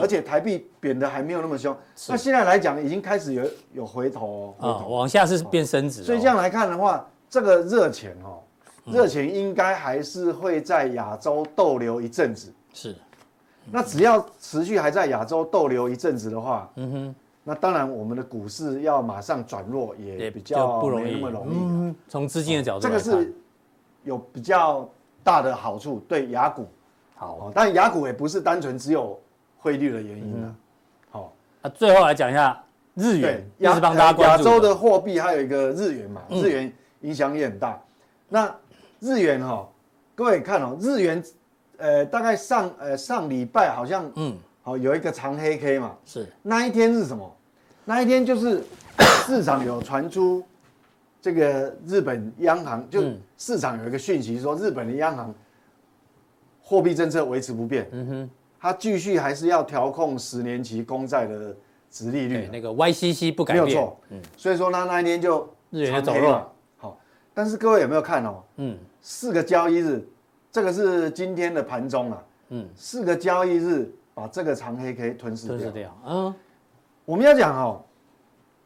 [0.00, 1.76] 而且台币贬的还没有那么凶。
[2.08, 6.02] 那现在来讲，已经开始有有回头哦，往下是变升值。
[6.02, 8.42] 所以这样来看的话，这个热钱哦，
[8.84, 12.52] 热钱应该还是会在亚洲逗留一阵子。
[12.72, 12.94] 是。
[13.68, 17.14] 那只要持续还在亚洲逗留一阵子的话，嗯哼，
[17.48, 21.56] 那当然我们的股市要马上转弱也比较不容易那么容易。
[21.56, 23.32] 嗯，从资金的角度，这个是
[24.02, 24.88] 有比较
[25.22, 26.66] 大的好处，对雅股
[27.14, 27.52] 好。
[27.54, 29.16] 但雅股也不是单纯只有
[29.58, 30.54] 汇率的原因啊。
[31.08, 31.32] 好，
[31.62, 32.60] 那最后来讲一下
[32.94, 34.44] 日元，也是帮大家关注。
[34.44, 37.80] 亚洲的货币还有一个日元嘛，日元影响也很大。
[38.28, 38.52] 那
[38.98, 39.68] 日元哈，
[40.16, 41.22] 各位看哦，日元。
[41.78, 47.35] 呃，大概上呃上礼拜好像嗯，好有一个长黑 K 嘛，是那一天是什么？
[47.86, 48.62] 那一天就是
[49.24, 50.44] 市场有传出
[51.22, 53.02] 这个日本央行就
[53.38, 55.34] 市场有一个讯息说日本的央行
[56.60, 61.56] 货币政策维持不变，嗯哼，它继续还是要调控十年期公债的
[61.88, 66.98] 值利率，那个 YCC 不改变，没有错，嗯，所以说呢那一天就日元走弱，好，
[67.32, 68.42] 但是各位有没有看哦？
[68.56, 70.06] 嗯，四个交易日。
[70.52, 75.56] 这个是今天的盘中啊，嗯，四个交易日把这个长黑 K 吞噬掉。
[75.58, 76.34] 吞噬掉，嗯，
[77.06, 77.82] 我们要讲哦，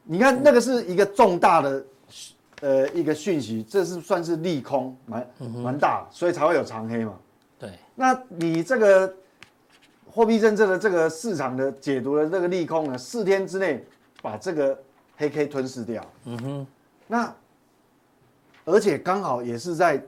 [0.03, 1.85] 你看那个是一个重大的，
[2.63, 7.15] 呃，一个讯息，这是算是利空，蛮蛮大，所以才会有长黑嘛。
[7.59, 9.15] 对，那你这个
[10.11, 13.85] 货币政策的这个市场的解读的这个利空呢，四天之内
[14.23, 14.77] 把这个
[15.17, 16.05] 黑 K 吞噬掉。
[16.25, 16.67] 嗯哼，
[17.07, 17.35] 那
[18.65, 20.03] 而且刚好也是在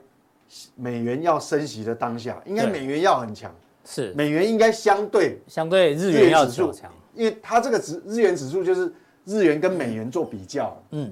[0.75, 3.53] 美元要升息的当下，应该美元要很强，
[3.85, 4.11] 是。
[4.13, 8.93] 美元应该相对相对日元要走强，因为它这个指日元指数就是
[9.25, 10.75] 日元跟美元做比较。
[10.91, 11.11] 嗯，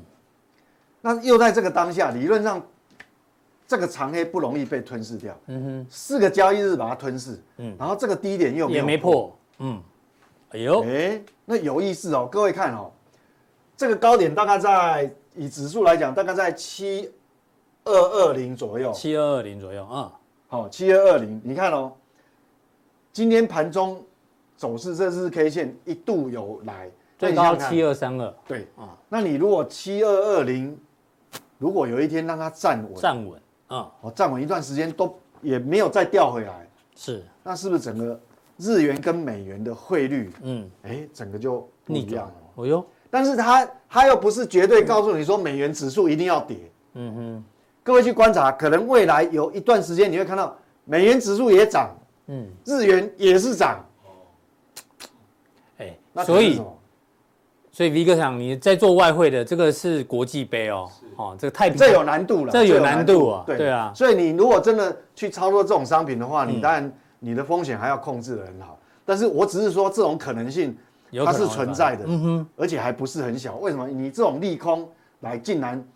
[1.02, 2.62] 那又在这个当下，理论上
[3.68, 5.38] 这个长黑不容易被吞噬掉。
[5.48, 7.40] 嗯哼，四个交易日把它吞噬。
[7.58, 9.36] 嗯，然后这个低点又没没破。
[9.60, 9.82] 嗯，
[10.50, 12.92] 哎呦，哎，那有意思哦，各位看哦，
[13.78, 17.12] 这个高点大概在以指数来讲，大概在七
[17.86, 20.12] 二二零左右，七二二零左右啊。
[20.48, 21.94] 好，七二二零，你看哦，
[23.14, 24.04] 今天盘中
[24.62, 28.96] 走势，这是 K 线一度有来最高七二三二，对啊。
[29.10, 30.78] 那你如果七二二零，
[31.58, 38.20] 如果有一天让它站稳，站稳啊，哦，站稳一段时间都也没有再掉回来，是，那是不是整个？
[38.58, 42.34] 日元跟美元的汇率，嗯，哎，整个就不一样了。
[42.54, 46.72] 哦哟，但是它它又不是绝对告诉你说美元指数一定要跌。
[46.94, 47.44] 嗯哼，
[47.82, 51.90] 各位去观察，可能未来有一段时间你会看到美元指数也涨，
[52.28, 53.84] 嗯，日元也是涨。
[56.26, 56.62] 所以
[57.72, 63.92] 所以 V 哥想你在做外汇的这个是国际杯哦，哦，这个太平这有难度了，这有难度啊，对啊。
[63.96, 66.92] 所以你如果真的去操作这种商品的话，你当然。
[67.24, 70.76] 你的风险还要控制的很好，但是我只是说这种可能性
[71.24, 73.58] 它是存在的，嗯哼，而且还不是很小。
[73.58, 73.88] 为什么？
[73.88, 75.88] 你这种利空来竟然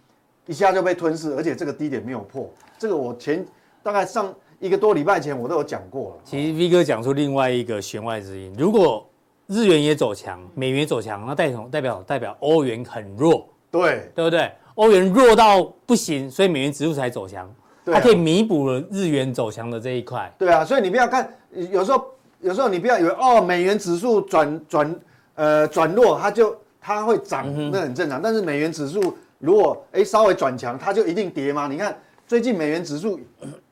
[0.46, 2.48] 一下就被吞噬，而且这个低点没有破，
[2.78, 3.44] 这个我前
[3.82, 6.18] 大概上一个多礼拜前我都有讲过了。
[6.24, 9.04] 其实 V 哥讲出另外一个弦外之音，如果
[9.48, 14.52] 日元也走强，美元走强，那代表代表代表欧元很弱，对对不对？
[14.76, 17.50] 欧元弱到不行，所以美元指数才走强。
[17.86, 20.34] 它可以弥补了日元走强的这一块。
[20.40, 21.32] 对啊，所以你不要看，
[21.72, 22.04] 有时候
[22.42, 25.00] 有时候你不要以为哦，美元指数转转
[25.36, 28.20] 呃转弱，它就它会涨，那很正常。
[28.20, 31.68] 但是美元指数如果哎稍微转强，它就一定跌吗？
[31.68, 33.20] 你看最近美元指数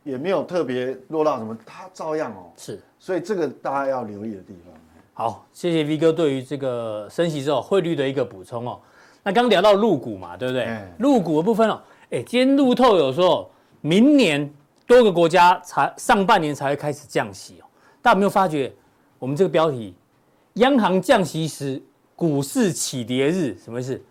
[0.03, 2.51] 也没有特别弱到什么，它照样哦。
[2.55, 4.72] 是，所以这个大家要留意的地方。
[5.13, 8.79] 好，谢谢 V 哥对于这个升息之后汇率的一个补充哦。
[9.23, 10.67] 那刚聊到入股嘛，对不对？
[10.97, 13.49] 入股的部分哦，哎，今天路透有说。
[13.85, 14.49] 明年
[14.87, 17.67] 多个国家才上半年才会开始降息哦，
[18.01, 18.73] 大家有没有发觉
[19.19, 19.93] 我们这个标题
[20.55, 21.83] “央行降息时
[22.15, 24.01] 股市起跌日”什么意思？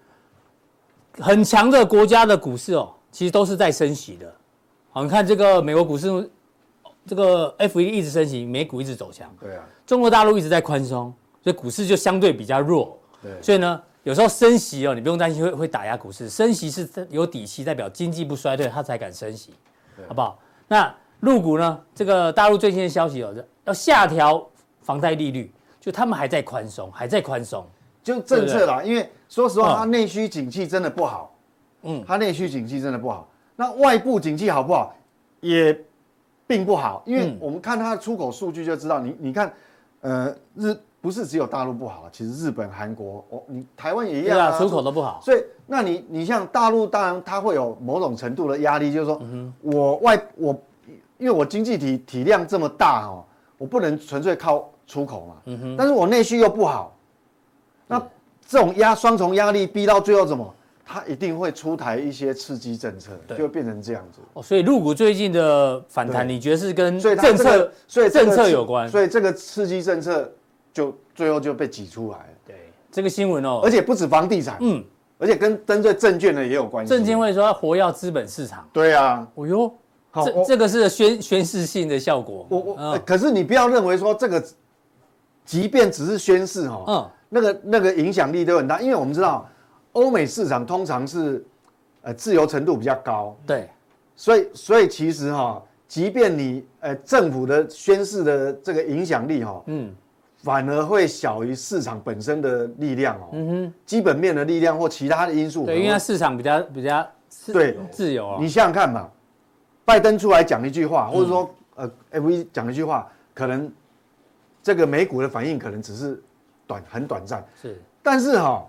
[1.19, 4.31] 很强的国家的股市哦，其实都是在升息的。
[4.91, 6.31] 好，你看这个美国股市，
[7.07, 9.29] 这个 FED 一直升息，美股一直走强。
[9.41, 9.65] 对啊。
[9.85, 11.13] 中国大陆一直在宽松，
[11.43, 12.99] 所以股市就相对比较弱。
[13.21, 13.31] 对。
[13.43, 16.29] 所以呢，有时候升息哦，你不用担心会会打压股市。
[16.29, 19.53] 升息是有底气，代表经济不衰退，它才敢升息，
[20.07, 20.39] 好不好？
[20.69, 21.81] 那入股呢？
[21.95, 23.35] 这个大陆最新的消息哦，
[23.65, 24.45] 要下调
[24.81, 27.67] 房贷利率，就他们还在宽松，还在宽松，
[28.03, 28.83] 就政策啦。
[28.83, 31.37] 因为说实话，它内需景气真的不好，
[31.83, 33.29] 嗯，它内需景气真的不好。
[33.55, 34.97] 那外部景气好不好？
[35.41, 35.79] 也
[36.53, 39.01] 并不好，因为我们看它的出口数据就知道。
[39.01, 39.53] 你你看，
[40.01, 40.77] 呃，日。
[41.03, 45.21] 不是只有大陆不好，其实日本、韩国，哦，你台湾也一样啊，出口都不好。
[45.21, 49.21] 所以，那你你像大陆，当然它会有某种程度的压力，就是说，
[49.63, 50.57] 我外我，
[51.19, 53.25] 因为我经济体体量这么大哦，
[53.59, 56.95] 我不能纯粹靠出口嘛，嗯哼，但是我内需又不好，
[57.89, 58.01] 那
[58.47, 60.55] 这种压双重压力逼到最后怎么？
[60.85, 64.21] 它一定会出台一些刺激政策，就会变成这样子。
[64.35, 68.89] 哦，所以入股最近的反弹，你觉得是跟政策，所以政策有关？
[68.89, 70.31] 所以这个刺激政策。
[70.75, 72.25] 就最后就被挤出来了。
[72.47, 72.57] 对，
[72.91, 74.83] 这个新闻哦，而且不止房地产，嗯，
[75.19, 76.89] 而且跟针对证券的也有关系。
[76.89, 78.67] 证监会说要活跃资本市场。
[78.73, 79.75] 对啊，哦哟，
[80.25, 82.47] 这这个是宣宣示性的效果。
[82.49, 84.43] 我我，可是你不要认为说这个，
[85.45, 89.47] 即便只是宣示哈，嗯，那个那个影响力都很大，因为我们知道
[89.93, 91.45] 欧美市场通常是
[92.03, 93.69] 呃自由程度比较高，对，
[94.17, 99.95] 所以所以其实哈，即便你呃政府的宣示的这个影响力哈，嗯。
[100.45, 107.09] 反而会小于市场本身的力量哦，嗯哼，基本面的力量或其他的因素，对，因为市场比较比较
[107.53, 107.79] 对。
[107.93, 108.39] 自由啊。
[108.41, 109.09] 你想想看嘛，
[109.85, 113.73] 拜登出来讲一句话，或者说呃，FED 讲一句话，可能
[114.65, 116.21] 这个美股的反应可能只是
[116.67, 117.81] 短很短暂，是。
[118.03, 118.69] 但是哈，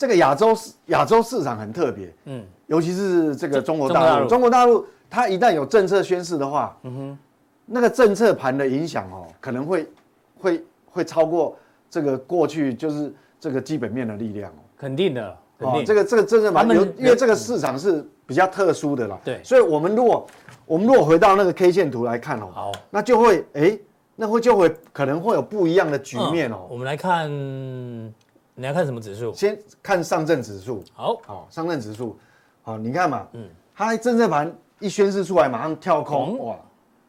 [0.00, 7.18] 这个亚洲市亚洲市场很特别，嗯，尤其是这个中国大陆，中国大陆它一旦有政策宣示的话，嗯哼，
[7.66, 9.86] 那个政策盘的影响哦，可能会
[10.40, 10.64] 会。
[10.92, 11.56] 会超过
[11.88, 15.84] 这个过去就是这个基本面的力量哦，肯定的，肯定。
[15.84, 19.16] 这个这个政策盘有，因为这个市场是比较特殊的啦。
[19.22, 20.26] 对，所以我们如果
[20.66, 23.78] 我们如果回到那个 K 线图来看哦，好，那就会哎，
[24.16, 26.66] 那会就会可能会有不一样的局面哦。
[26.68, 27.30] 我们来看
[28.54, 29.32] 你要看什么指数？
[29.32, 30.84] 先看上证指数。
[30.92, 32.18] 好，好，上证指数，
[32.62, 36.56] 好，你看嘛，嗯，它政策盘一宣示出来，马上跳空，哇，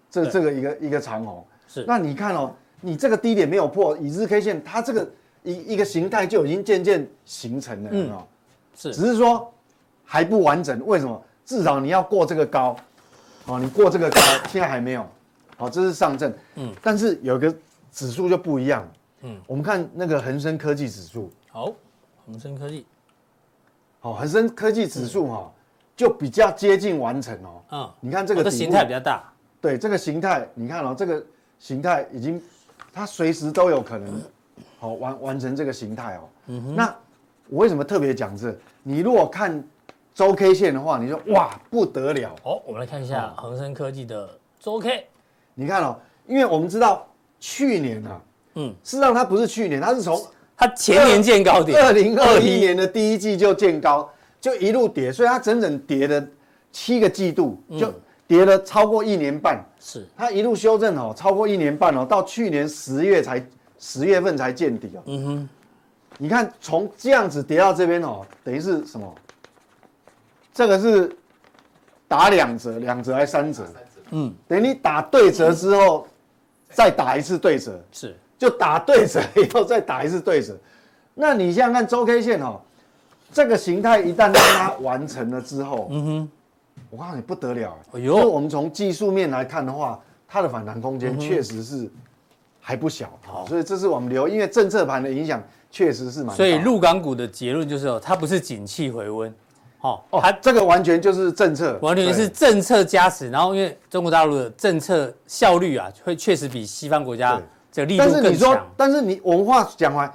[0.09, 1.83] 这这个一个一个长红，是。
[1.87, 5.09] 那你看哦，你这个低点没有破，以日 K 线，它这个
[5.43, 8.17] 一一个形态就已经渐渐形成了，嗯，
[8.75, 9.51] 是，只是说
[10.05, 11.21] 还不完整，为什么？
[11.43, 12.75] 至少你要过这个高，
[13.45, 15.05] 哦，你过这个高，现在还没有，
[15.57, 17.53] 好，这是上证，嗯，但是有个
[17.91, 18.87] 指数就不一样，
[19.21, 21.73] 嗯，我们看那个恒生科技指数，好，
[22.25, 22.85] 恒生科技，
[23.99, 25.51] 好，恒生科技指数哈，
[25.95, 31.23] 就比较接近完成哦，嗯，你看这个形态比较大，对，这个形态，你看哦，这个
[31.59, 32.41] 形态已经，
[32.93, 34.21] 它随时都有可能，
[34.79, 36.95] 好完完成这个形态哦，嗯哼，那
[37.49, 38.55] 我为什么特别讲这？
[38.83, 39.63] 你如果看。
[40.13, 42.35] 周 K 线的话，你说哇不得了。
[42.43, 42.61] 哦！
[42.65, 45.07] 我们来看一下恒生科技的周 K，
[45.53, 47.07] 你看哦，因为我们知道
[47.39, 48.21] 去年啊，嗯，
[48.53, 50.21] 事实上它不是去年，它是从
[50.57, 54.09] 它前年见高点，二零二一年的第一季就见高，
[54.39, 56.25] 就一路跌，所以它整整跌了
[56.71, 57.93] 七个季度，就
[58.27, 59.63] 跌了超过一年半。
[59.79, 63.43] 是它一路修正哦，超过一年半哦，到去年十月才
[63.79, 65.01] 十月份才见底哦。
[65.05, 65.49] 嗯哼，
[66.17, 69.15] 你看从这样子跌到这边哦，等于是什么？
[70.53, 71.09] 这个是
[72.07, 73.63] 打两折，两折还是三折？
[74.11, 76.05] 嗯，等于你打对折之后，
[76.69, 80.57] 再打一次对折，是，就打对折以后再打一次对折。
[81.13, 82.59] 那你想想看周 K 线哦，
[83.31, 86.29] 这个形态一旦让它完成了之后，嗯哼，
[86.89, 87.77] 我告诉你不得了。
[87.91, 91.87] 哎呦，我们从技术面来看的话，它的反弹空间确实是
[92.59, 93.15] 还不小。
[93.21, 96.35] 好，所以这是我们留，因为政策盘的影响确实是蛮。
[96.35, 99.31] 所以入港股的结论就是哦，它不是景气回温。
[99.81, 103.29] 哦，它这个完全就是政策，完全是政策加持。
[103.29, 107.39] 然后因为中国大陆的政策效率啊，会确实比西方国家
[107.71, 108.03] 这个力度。
[108.03, 110.11] 但是你说，但是你文化讲完，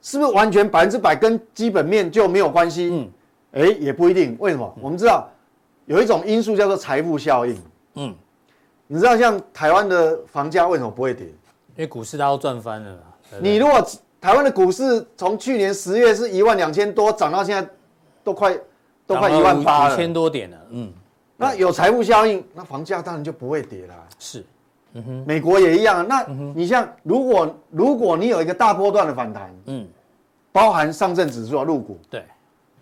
[0.00, 2.88] 是不是完全百分之百跟基本面就没有关系？
[2.90, 3.10] 嗯，
[3.52, 4.36] 哎，也不一定。
[4.40, 4.74] 为什么？
[4.80, 5.28] 我们知道
[5.86, 7.62] 有一种因素叫做财富效应。
[7.94, 8.14] 嗯，
[8.86, 11.26] 你知道像台湾的房价为什么不会跌？
[11.26, 12.98] 因为股市它都赚翻了。
[13.40, 13.86] 你如果
[14.20, 17.70] 台湾的股市从去年十月是一万两千多，涨到现在
[18.24, 18.58] 都快。
[19.06, 20.56] 都快一万八了，五千多点了。
[20.70, 20.92] 嗯，
[21.36, 23.94] 那有财富效应，那房价当然就不会跌了。
[24.20, 24.46] 是，
[24.94, 26.06] 嗯，美国也一样。
[26.06, 26.24] 那
[26.54, 29.86] 你像，如果如果你有一个大波段的反弹，嗯，
[30.52, 32.24] 包含上证指数啊，入股，对，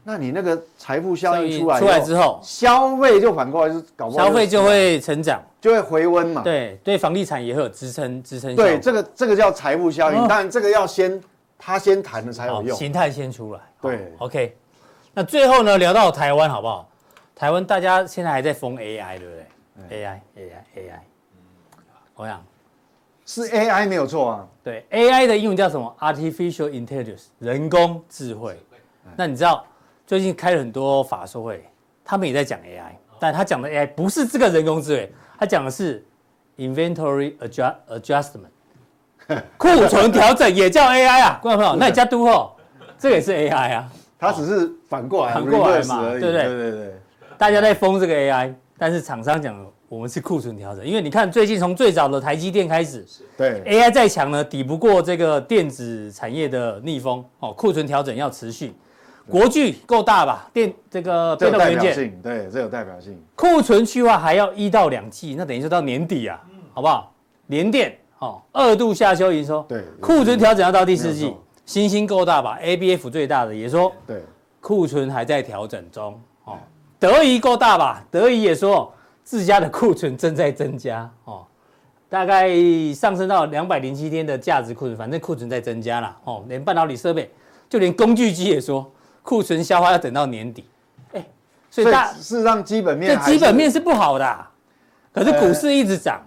[0.04, 6.42] 那你那个财富效应出来出来之后，消费就反过来是搞不好，消费就会成长，就会回温嘛。
[6.42, 8.54] 对对，房地产也会有支撑支撑。
[8.56, 11.20] 对，这个这个叫财富效应，当然这个要先
[11.58, 13.60] 他先谈的才有用，形态先出来。
[13.80, 14.56] 对，OK。
[15.14, 16.88] 那最后呢，聊到台湾好不好？
[17.34, 19.34] 台湾大家现在还在封 AI，对不
[19.88, 20.18] 对？AI
[22.18, 22.44] 我想
[23.24, 24.46] 是 AI 没有错啊。
[24.64, 28.60] 对，AI 的英文叫什么？Artificial Intelligence，人工智慧。
[29.14, 29.64] 那你知道
[30.04, 31.64] 最近开了很多法说会，
[32.04, 36.04] 他们也在讲 AI，但他讲的 AI 不是这个人工智慧，他讲的是
[36.56, 42.56] Inventory Adjust Adjustment， 库存调整也叫 AI 啊，观众朋友，那你加都后，
[42.98, 43.88] 这个也是 AI 啊。
[44.18, 46.32] 它只是反过来，反过来嘛，对不对？
[46.32, 47.00] 对对对，
[47.38, 53.04] 大家在封这个 AI，但是厂商讲我们是库存调整，因为你看最近从最早的台积电开始，
[53.36, 58.74] 对 AI 再强呢，抵不过这个电子产业的逆风哦，库存调整要持续。
[59.30, 60.48] 国巨够大吧？
[60.52, 63.18] 电这个被动元件，对，这有代表性。
[63.34, 67.12] 库存去化还要一到两季，那等于说到年底啊，好不好？
[67.48, 71.34] 联电哦，二度下修营收，对，库存调整要到第四季。
[71.66, 74.22] 星星够大吧？ABF 最大的也说，对，
[74.60, 76.18] 库存还在调整中。
[76.44, 76.56] 哦，
[76.98, 78.02] 德仪够大吧？
[78.10, 78.90] 德仪也说
[79.28, 81.06] 自家的库存正在增加。
[81.26, 81.44] 哦，
[82.08, 82.48] 大概
[82.94, 86.16] 上升到两百零七天的价值库存，反正库存在增加了。
[86.24, 87.30] 哦，连半导体设备，
[87.68, 88.90] 就连工具机也说
[89.22, 90.64] 库存消化要等到年底。
[91.12, 91.22] 哎，
[91.70, 94.50] 所以大事实上基本面，这基本面是不好的啊。
[95.12, 96.22] 可是股市一直涨，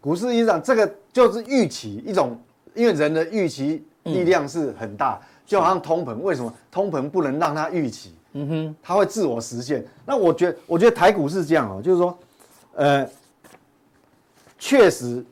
[0.00, 2.40] 股市一直涨，这个就是预期一种，
[2.72, 3.84] 因为人的预期。
[4.04, 8.14] 力量是很大，就好像通膨，为什么通膨不能让它预期？
[8.34, 9.84] 嗯哼，它会自我实现。
[10.04, 12.16] 那我觉得，我觉得台股是这样哦，就是说，
[12.76, 13.08] 呃，
[14.58, 15.24] 确实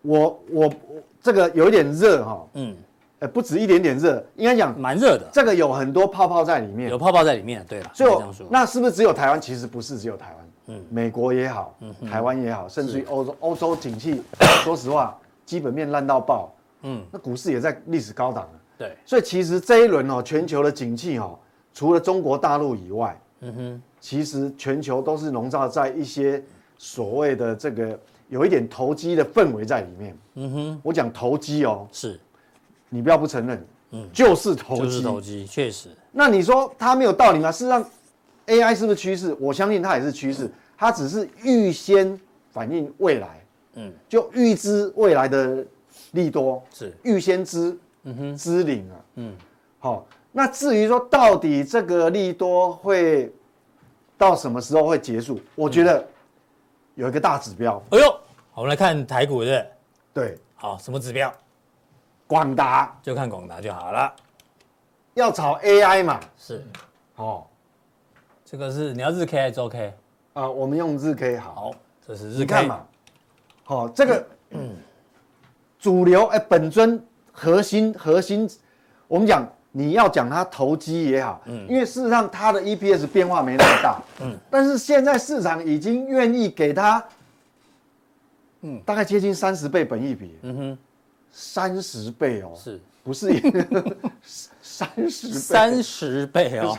[0.00, 2.76] 我，我我我这个有一点热哈，嗯，
[3.18, 5.28] 呃，不止一点点热，应该讲蛮热的。
[5.32, 9.40] 这个有很多泡泡在里面，有泡泡在里面，对了，所以那是不是只有台湾？
[9.40, 14.22] 其实不是只有台湾，嗯，美国也好，嗯，台湾也好，甚至于欧洲，欧洲景气，
[14.64, 16.52] 说实话，基本面烂到爆。
[16.84, 18.60] 嗯，那股市也在历史高档了。
[18.76, 21.38] 对，所以其实这一轮哦，全球的景气哦，
[21.72, 26.42] 除了中国大陆以外，嗯哼，其实全球都是笼罩在一些
[26.76, 27.96] 所谓的这个
[28.28, 30.18] 有一点投机的氛围在里面。
[30.34, 32.18] 嗯哼，我讲投机哦，是，
[32.88, 35.88] 你不要不承认，嗯，就是投机，就是投机，确实。
[36.10, 37.52] 那你说它没有道理吗？
[37.52, 37.82] 事实上
[38.48, 39.34] ，AI 是不是趋势？
[39.38, 43.40] 我相信它也是趋势，它只是预先反映未来，
[43.74, 45.64] 嗯，就预知未来的
[46.10, 49.32] 利多，是预先知，嗯哼，知领啊，嗯，
[49.78, 50.04] 好。
[50.34, 53.30] 那至于说到底这个利多会
[54.22, 55.40] 到什么时候会结束？
[55.56, 56.06] 我觉得
[56.94, 57.82] 有一个大指标。
[57.90, 58.20] 哎呦，
[58.54, 59.66] 我们来看台股的，
[60.14, 61.34] 对，好，什么指标？
[62.28, 64.14] 广达就看广达就好了。
[65.14, 66.20] 要炒 AI 嘛？
[66.38, 66.64] 是，
[67.16, 67.44] 哦，
[68.44, 69.92] 这个是你要日 K 还是周 K？
[70.34, 71.54] 啊，我们用日 K 好。
[71.54, 71.74] 好，
[72.06, 72.86] 这是日 K 你看嘛。
[73.64, 74.76] 好，这个嗯，
[75.80, 78.48] 主流哎，本尊核心核心，
[79.08, 79.44] 我们讲。
[79.74, 87.02] 你要讲它投机也好，嗯，因为事实上它的 EPS 变化没那么大，嗯，但是现在市场已经愿意给它，
[88.60, 90.78] 嗯，大概接近三十倍本益比，嗯哼，
[91.32, 93.32] 三十倍哦，是，不是
[94.60, 95.34] 三十倍？
[95.34, 96.76] 三十倍哦，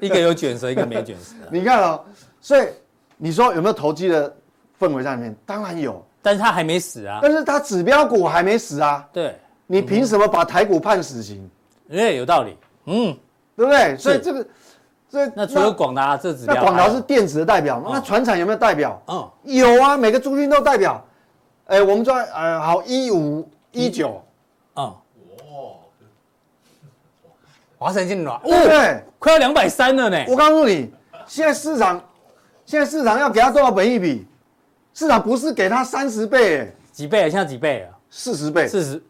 [0.00, 1.34] 一个有卷舌，一个没卷舌。
[1.50, 2.04] 你看哦，
[2.40, 2.68] 所以
[3.16, 4.30] 你说有没有投机的
[4.78, 5.34] 氛围在里面？
[5.46, 9.34] 当然有，但是它还没死啊，但是它指标股还没死啊，对，
[9.66, 11.48] 你凭什么把台股判死刑？
[11.90, 12.56] 哎，有道理，
[12.86, 13.16] 嗯，
[13.56, 13.96] 对不对？
[13.96, 14.46] 所以这个，
[15.08, 19.00] 所以那除了广达这指标，那广达是电子的代表，那船产有没有代表？
[19.06, 21.02] 嗯，有啊，每个族群都代表。
[21.66, 24.22] 哎，我们说，呃，好，一五一九，
[24.76, 24.96] 嗯，哇，
[27.78, 30.24] 华晨电脑，对，快要两百三了呢。
[30.28, 30.92] 我告诉你，
[31.26, 32.00] 现在市场，
[32.64, 34.26] 现在市场要给他多少本益比？
[34.94, 37.22] 市场不是给他三十倍，几倍？
[37.30, 37.98] 现在几倍啊？
[38.08, 39.02] 四十倍，四十。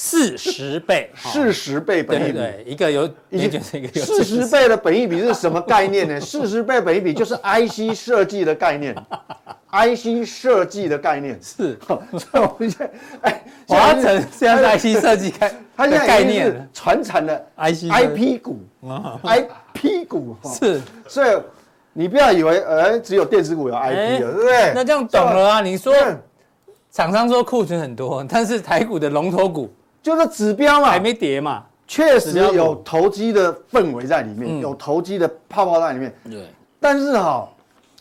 [0.00, 6.18] 四十倍， 四十倍本益比，对，一个有，一个有四十倍的本益比是什么概念呢？
[6.22, 8.94] 四十倍本益比就是 IC 设计的概念
[9.72, 11.76] ，IC 设计的概念是。
[12.16, 12.90] 所以我们现在，
[13.22, 18.60] 哎，华城现在是 IC 设计概，它现在概念，传产的 IC IP 股
[19.24, 20.80] ，IP 股是。
[21.08, 21.36] 所以
[21.92, 24.72] 你不要以为，呃，只有电子股有 IP 了，对不对？
[24.76, 25.60] 那这样懂了啊？
[25.60, 25.92] 你说，
[26.92, 29.68] 厂商说库存很多，但是台股的龙头股。
[30.02, 36.14] 就是指标嘛，还没跌嘛，确实有投机的氛围在里面，有投机的泡泡在里面。
[36.30, 36.46] 对，
[36.80, 37.48] 但是哈，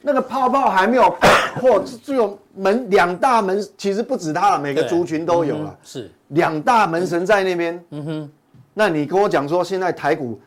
[0.02, 1.14] 那个泡泡还没有
[1.56, 5.76] 破， 只有门两大门，其实不止它了，每个族群都有了。
[5.84, 7.84] 是两大门神在那边。
[7.90, 8.32] 嗯哼，
[8.74, 10.40] 那你跟我讲说，现在台股、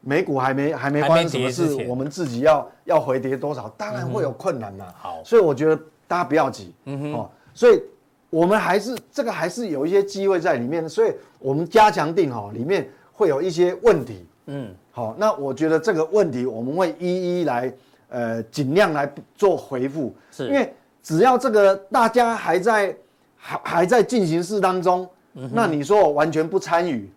[0.00, 4.86] 美股还没还没发生什么事，我们自己要要回跌多少，当然会有困难嘛。
[4.96, 5.76] 好，所以我觉得
[6.08, 6.74] 大家不要急。
[6.86, 7.80] 嗯哼，哦，所以。
[8.28, 17.72] 我们还是这个还是有一些机会在里面，所以我们加强定哈，里面会有一些问题，嗯，好，那我觉得这个问题我们会一一来，
[18.08, 20.48] 呃，尽量来做回复，是。
[20.48, 22.96] 因为只要这个大家还在
[23.36, 27.08] 还还在进行式当中，嗯、那你说我完全不参与，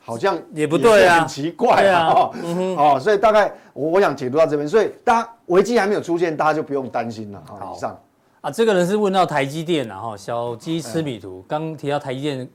[0.00, 8.00] 好像也，也不对啊，很奇怪啊，哦、嗯，哦，所以大概我我想解读到这边，所以大家危机还没有出现，大家就不用担心了啊，以上。
[8.40, 12.48] 啊，这个人是问到台积电，然后小鸡吃米图刚提到台积电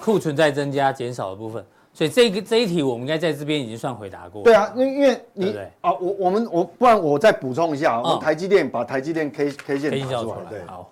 [0.00, 1.62] 库存在增加减少的部分，
[1.92, 4.42] 所以这个这一题我们应该在这边已经算回答过。
[4.42, 10.36] 对啊，因因为你啊，我我们我不然我再补充一下啊，我们台积电把台积电 K K 线拿出来。
[10.48, 10.90] 对，好，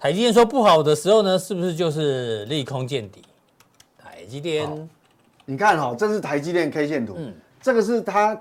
[0.00, 3.22] 台积电说不好的时候呢，是不是就是利空见底？
[3.98, 4.88] 台积电，
[5.44, 8.40] 你看哈，这是台积电 K 线图，嗯，这个是它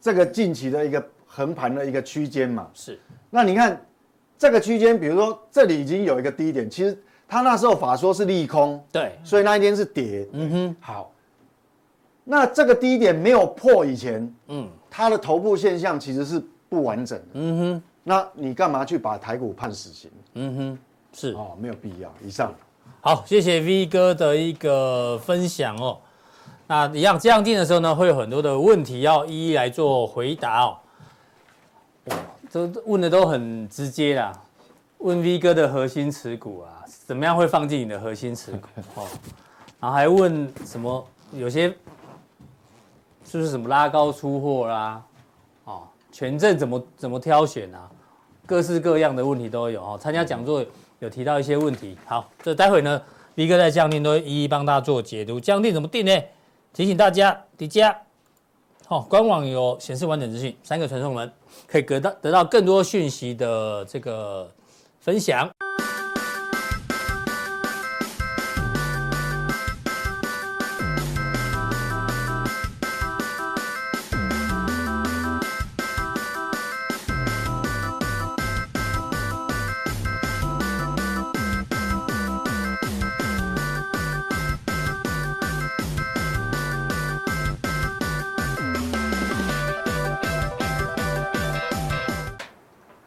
[0.00, 2.98] 这个近期的一个横盘的一个区间嘛，是，
[3.30, 3.80] 那你看。
[4.36, 10.28] 这个区间，比如说这里已经有一个低点，其实他那时候法说是利空，对，所以那一天是跌。
[10.32, 11.10] 嗯哼，好，
[12.24, 17.26] 那这个低点没有破以前，嗯，它的头部现象其实是不完整的。
[17.34, 20.10] 嗯哼，那你干嘛去把台股判死刑？
[20.34, 20.78] 嗯哼，
[21.12, 22.12] 是哦，没有必要。
[22.22, 22.52] 以上，
[23.00, 25.98] 好，谢谢 V 哥的一个分享哦。
[26.66, 30.76] 那一样降定的时候呢，会有很多的问题要一一来做回答哦。
[32.54, 34.32] 都问的都很直接啦，
[34.98, 39.06] 问 V 哥的核心持股啊，怎么样会放进你的核心持股哦？
[39.80, 41.04] 然后还问什么？
[41.32, 41.68] 有些
[43.24, 45.02] 是不是什么拉高出货啦？
[45.64, 45.82] 哦，
[46.12, 47.90] 权证怎么怎么挑选啊？
[48.46, 49.98] 各式各样的问题都有哦。
[50.00, 50.64] 参加讲座
[51.00, 53.02] 有提到一些问题，好，这待会呢
[53.34, 55.40] ，V 哥在降定都一一帮大家做解读。
[55.40, 56.22] 降定怎么定呢？
[56.72, 57.96] 提醒大家，底下
[58.86, 61.32] 好，官网有显示完整资讯，三个传送门。
[61.66, 64.50] 可以得到得到更多讯息的这个
[65.00, 65.50] 分享。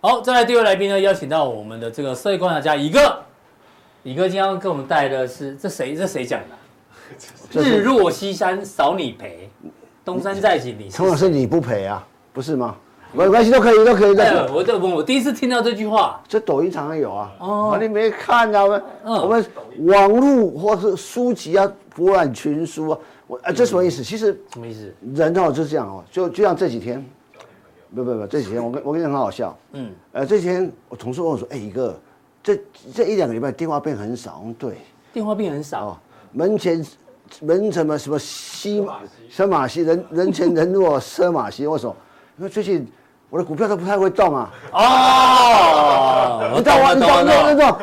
[0.08, 3.20] 好，再来第二位来宾呢，邀请到我们的这个社会观察家乙哥。
[4.04, 5.94] 乙哥今天要跟我们带的是这谁？
[5.98, 6.40] 这谁讲
[7.52, 7.60] 的？
[7.62, 9.50] 日落西山少你陪，
[10.06, 10.90] 东山再起你。
[10.90, 12.78] 陈老师你不陪啊，不是吗？
[13.12, 14.18] 没关系，都可以，都可以。
[14.18, 16.24] 哎、我这我我第一次听到这句话。
[16.26, 17.32] 这抖音常常有啊。
[17.40, 17.78] 哦。
[17.78, 18.64] 你没看啊？
[18.64, 19.46] 我们、嗯、我们
[19.88, 23.00] 网络或是书籍啊，博览群书啊。
[23.28, 24.02] 我啊，这什么意思？
[24.02, 24.90] 其实什么意思？
[25.14, 27.06] 人哦就是这样哦，就就像这几天，
[27.96, 29.58] 不不不，这几天我跟我跟你讲很好笑。
[29.74, 29.92] 嗯。
[30.12, 32.00] 呃，这几天我同事问我说：“哎，一个，
[32.44, 32.60] 这
[32.94, 34.78] 这一两个礼拜电话变很少。”对。
[35.14, 35.88] 电话变很少。
[35.88, 35.98] 哦、
[36.32, 36.86] 门前
[37.42, 39.00] 门什么什么西马
[39.32, 41.66] 车马西，人人前人若车马西。
[41.68, 41.96] 为什么？
[42.38, 42.88] 因为最近。
[43.30, 44.50] 我的股票都不太会动啊！
[44.72, 46.94] 哦， 你知道吗？
[46.94, 47.50] 你知道吗？
[47.52, 47.78] 你知道？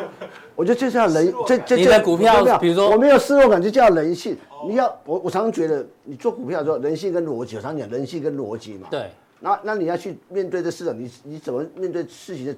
[0.55, 4.35] 我觉得这叫人，这这你的股票，比如说我没有失落感，就叫人性。
[4.67, 8.87] 你要我，我常常觉得你做股票的时候，人性跟逻辑，我常讲人性跟逻辑嘛。
[8.89, 9.11] 对。
[9.45, 12.55] 那那你要去面对这市场，你你怎么面对事情的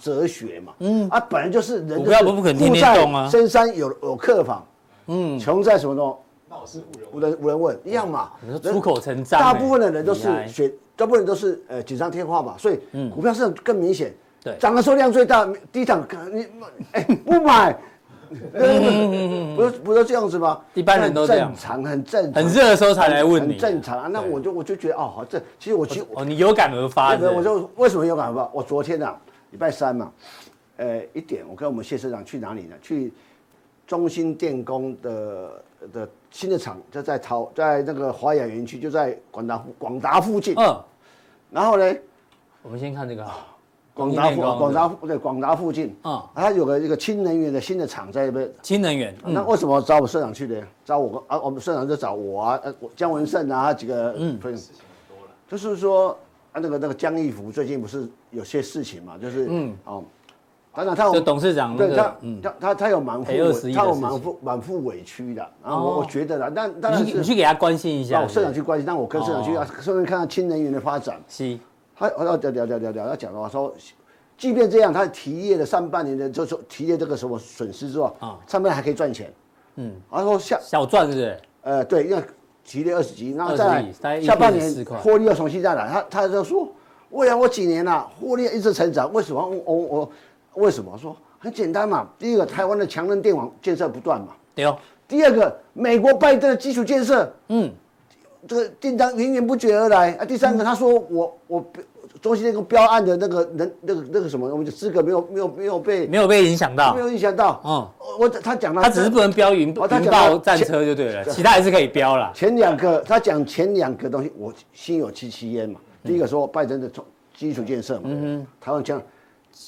[0.00, 0.72] 哲学嘛？
[0.78, 1.06] 嗯。
[1.10, 1.98] 啊，本来就是人。
[1.98, 3.28] 股票不不可能天天动啊。
[3.28, 4.66] 深山有有客房。
[5.08, 5.38] 嗯。
[5.38, 6.18] 穷在什么中？
[6.48, 6.80] 闹市
[7.12, 8.30] 无人无人问，一样嘛。
[8.40, 9.38] 你说出口成章。
[9.38, 10.72] 大部分的人都是选。
[10.96, 12.78] 大部分人都是呃锦上添花嘛，所以
[13.08, 14.12] 股票市场更明显，
[14.44, 16.46] 对，涨的时候量最大，低涨你
[16.92, 17.74] 哎不买，
[19.56, 20.60] 不是不是这样子吗？
[20.74, 24.06] 一般人都这样，正常很正常，很热的时候才来问你，很正常啊。
[24.06, 28.48] 那我就我就觉得哦，好这其实我其实哦你有感而发，我就为什么有感而发？
[28.52, 29.18] 我昨天啊
[29.50, 30.12] 礼拜三嘛，
[30.76, 32.76] 呃一点我跟我们谢社长去哪里呢？
[32.80, 33.12] 去
[33.86, 35.62] 中兴电工的。
[35.94, 40.54] 的新的厂就在桃，在那个华雅园区，就在广达广达附近。
[40.58, 40.78] 嗯，
[41.50, 41.94] 然后呢，
[42.62, 43.26] 我们先看这个
[44.00, 45.94] 广达附广达对广达附近。
[46.02, 48.50] 啊，他有个一个氢能源的新的厂在那边。
[48.62, 50.62] 氢能源，那为什么找我们社长去的？
[50.84, 54.38] 找我啊，我们社长就找我啊，呃，江文胜啊几个嗯。
[55.48, 56.16] 就是说
[56.52, 60.02] 啊，那个那个江义福最近不是有些事情嘛，就是嗯哦。
[60.72, 63.32] 当然，他有董事长，对他，他他他有蛮负，
[63.74, 65.44] 他有蛮负蛮负委屈的。
[65.64, 71.20] 然后我我觉得呢，但但是你去给他关心一下，我社长去关心，但我跟社长去啊，顺便看看氢能源的发展。
[71.28, 71.58] 是，
[72.00, 73.70] 他我要聊聊聊聊聊，他讲的话说，
[74.38, 79.30] 即便这样，他提业的上半年的就说提业这个什么损失之后啊，上半年还可以赚钱。
[79.76, 81.38] 嗯，然后下小赚是不是？
[81.60, 82.22] 呃，对，因为
[82.64, 85.88] 提业二十几，然后再来下半年获利又重新再来。
[85.88, 86.66] 他他就说，
[87.10, 90.12] 我呀，我几年了，获利一直成长，为什么我我？
[90.54, 92.08] 为什么说很简单嘛？
[92.18, 94.28] 第一个，台湾的强韧电网建设不断嘛。
[94.54, 94.76] 对哦。
[95.06, 97.70] 第二个，美国拜登的基础建设，嗯，
[98.46, 100.24] 这个订单源源不绝而来啊。
[100.24, 101.64] 第三个，他说我我
[102.20, 107.60] 中心那个标案的那个人那个那个什么，我们的资格没有没有没有被没有被影响到，没有影响到。
[107.64, 107.88] 嗯，
[108.18, 109.86] 我他讲了，他只是不能标云云豹
[110.38, 112.30] 战车就对了，其他还是可以标了。
[112.34, 115.80] 前两个他讲前两个东西，我心有戚戚焉嘛。
[116.04, 116.90] 第一个说拜登的
[117.34, 119.00] 基础建设嘛，嗯哼，台湾讲。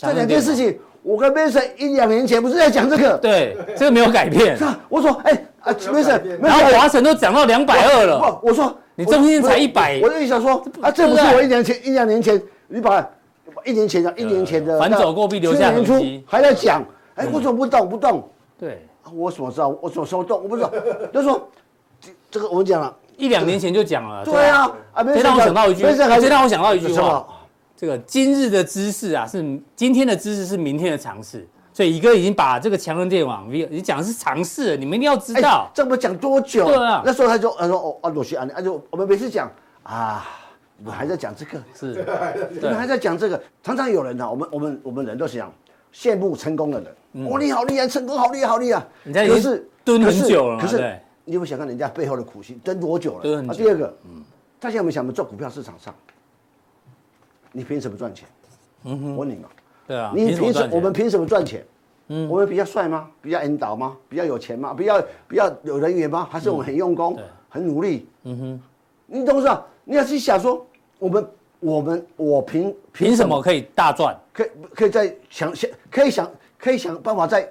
[0.01, 3.19] 这两件事情，我跟 Mason 一两年前不是在讲这个？
[3.19, 4.57] 对，这个没有改变。
[4.89, 8.41] 我说，哎啊，Mason，然后华晨都涨到两百二了。
[8.43, 10.01] 我说，你中心才一百。
[10.03, 13.09] 我就想说，啊，这不是我一年前一两年前，你把
[13.65, 16.85] 一年前的一年前的反走过必留下痕迹，还在讲，
[17.15, 18.29] 哎，我怎么不动不动？
[18.59, 19.69] 对，我怎么知道？
[19.81, 20.43] 我什么时候动？
[20.43, 20.73] 我不知道。
[21.13, 21.49] 就说
[22.31, 24.25] 这个我们讲了， 一两年前就讲了。
[24.25, 27.27] 对啊，啊，这让我想到一句，这让我想到一句话。
[27.77, 29.45] 这个今日的知识啊，是
[29.75, 31.47] 今天的知识，是明天的常识。
[31.75, 35.71] 所以乙哥已经把这个强韧电网，你讲的是常识，你们一定要知道。
[35.73, 36.67] 这么讲多久？
[36.67, 37.03] 对啊。
[37.05, 39.51] 那时候他就他说哦，啊，罗西啊，啊就我们每次讲
[39.83, 40.29] 啊，
[40.79, 42.05] 我们还在讲这个，是，
[42.53, 43.43] 你们还在讲这个。
[43.63, 45.51] 常常有人呢，我们我们我们人都是讲
[45.95, 48.85] 羡慕成功的人，哇，你好厉害，成功好厉害，好厉害。
[49.05, 50.77] 人家可是蹲很久了，可是
[51.25, 53.43] 你有没有想看人家背后的苦心，蹲多久了？
[53.49, 54.23] 啊，第二个，嗯，
[54.61, 55.95] 大家有没有想过做股票市场上？
[57.51, 58.29] 你凭什么赚钱？
[58.85, 59.49] 嗯哼，我问你嘛。
[59.93, 60.11] 对啊。
[60.17, 60.75] 你凭什么？
[60.75, 61.63] 我们凭什么赚钱？
[62.09, 63.11] 嗯，我们比较帅吗？
[63.21, 63.95] 比较引导吗？
[64.09, 64.73] 比较有钱吗？
[64.73, 66.27] 比较比较有人缘吗？
[66.31, 67.19] 还是我们很用功、
[67.51, 68.07] 很努力？
[68.25, 68.61] 嗯哼，
[69.07, 69.63] 你懂不懂？
[69.85, 70.67] 你要去想说，
[70.99, 71.29] 我们
[71.61, 74.19] 我们我凭凭什么可以大赚？
[74.33, 77.47] 可以可以在想想可以想可以想办法在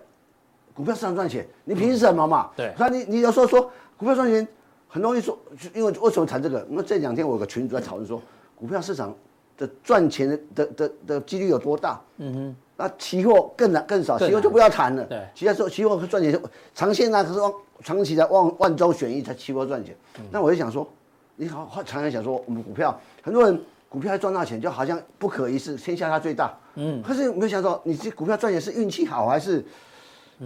[0.73, 1.47] 股票市场赚钱？
[1.63, 2.49] 你凭什么嘛？
[2.55, 2.73] 对。
[2.75, 4.47] 那你你要说说股票赚钱
[4.87, 5.37] 很容易说，
[5.75, 6.65] 因为为什么谈这个？
[6.67, 8.19] 那这两天我有个群主在讨论说
[8.55, 9.15] 股票市场。
[9.61, 12.01] 的赚钱的的的的几率有多大？
[12.17, 15.03] 嗯哼，那期货更难更少，期货就不要谈了。
[15.05, 16.41] 对，其他说期货赚钱，
[16.73, 17.53] 长线啊可是望
[17.83, 19.95] 长期的万万州选一才期货赚钱。
[20.31, 20.87] 那我就想说，
[21.35, 26.57] 你好，常常想说我们股票，很多人股票还赚到钱，就好像不可一世，天下它最大。
[26.73, 29.63] 嗯，可是没有想到，你这股票赚钱是运气好还是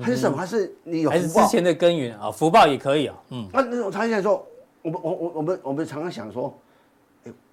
[0.01, 0.37] 还是什么？
[0.37, 2.29] 还是你有还是之前的根源啊？
[2.29, 3.15] 福报也可以啊。
[3.29, 4.45] 嗯，那那种常常想说，
[4.81, 6.53] 我们我我我们我们常常想说。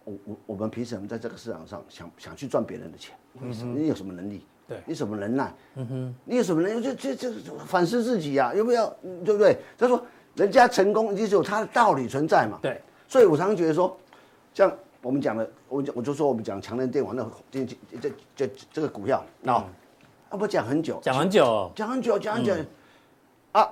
[0.05, 3.17] 我我我们凭什么在这个市场上想想去赚别人的钱？
[3.41, 4.45] 为什么你有什么能力？
[4.69, 5.53] 对，你什么能耐？
[5.75, 6.83] 嗯哼，你有什么能力？
[6.83, 8.97] 就就就反思自己啊，有没有？
[9.25, 9.59] 对不对？
[9.77, 12.59] 他说人家成功，就是有他的道理存在嘛。
[12.63, 13.97] 对，所以我常常觉得说，
[14.55, 14.73] 像
[15.03, 17.67] 我们讲的，我我就说我们讲强人电网那这
[18.01, 19.67] 这这这个股票啊，
[20.31, 22.55] 啊不讲很久，讲很久，讲很久，讲很久，
[23.53, 23.69] 啊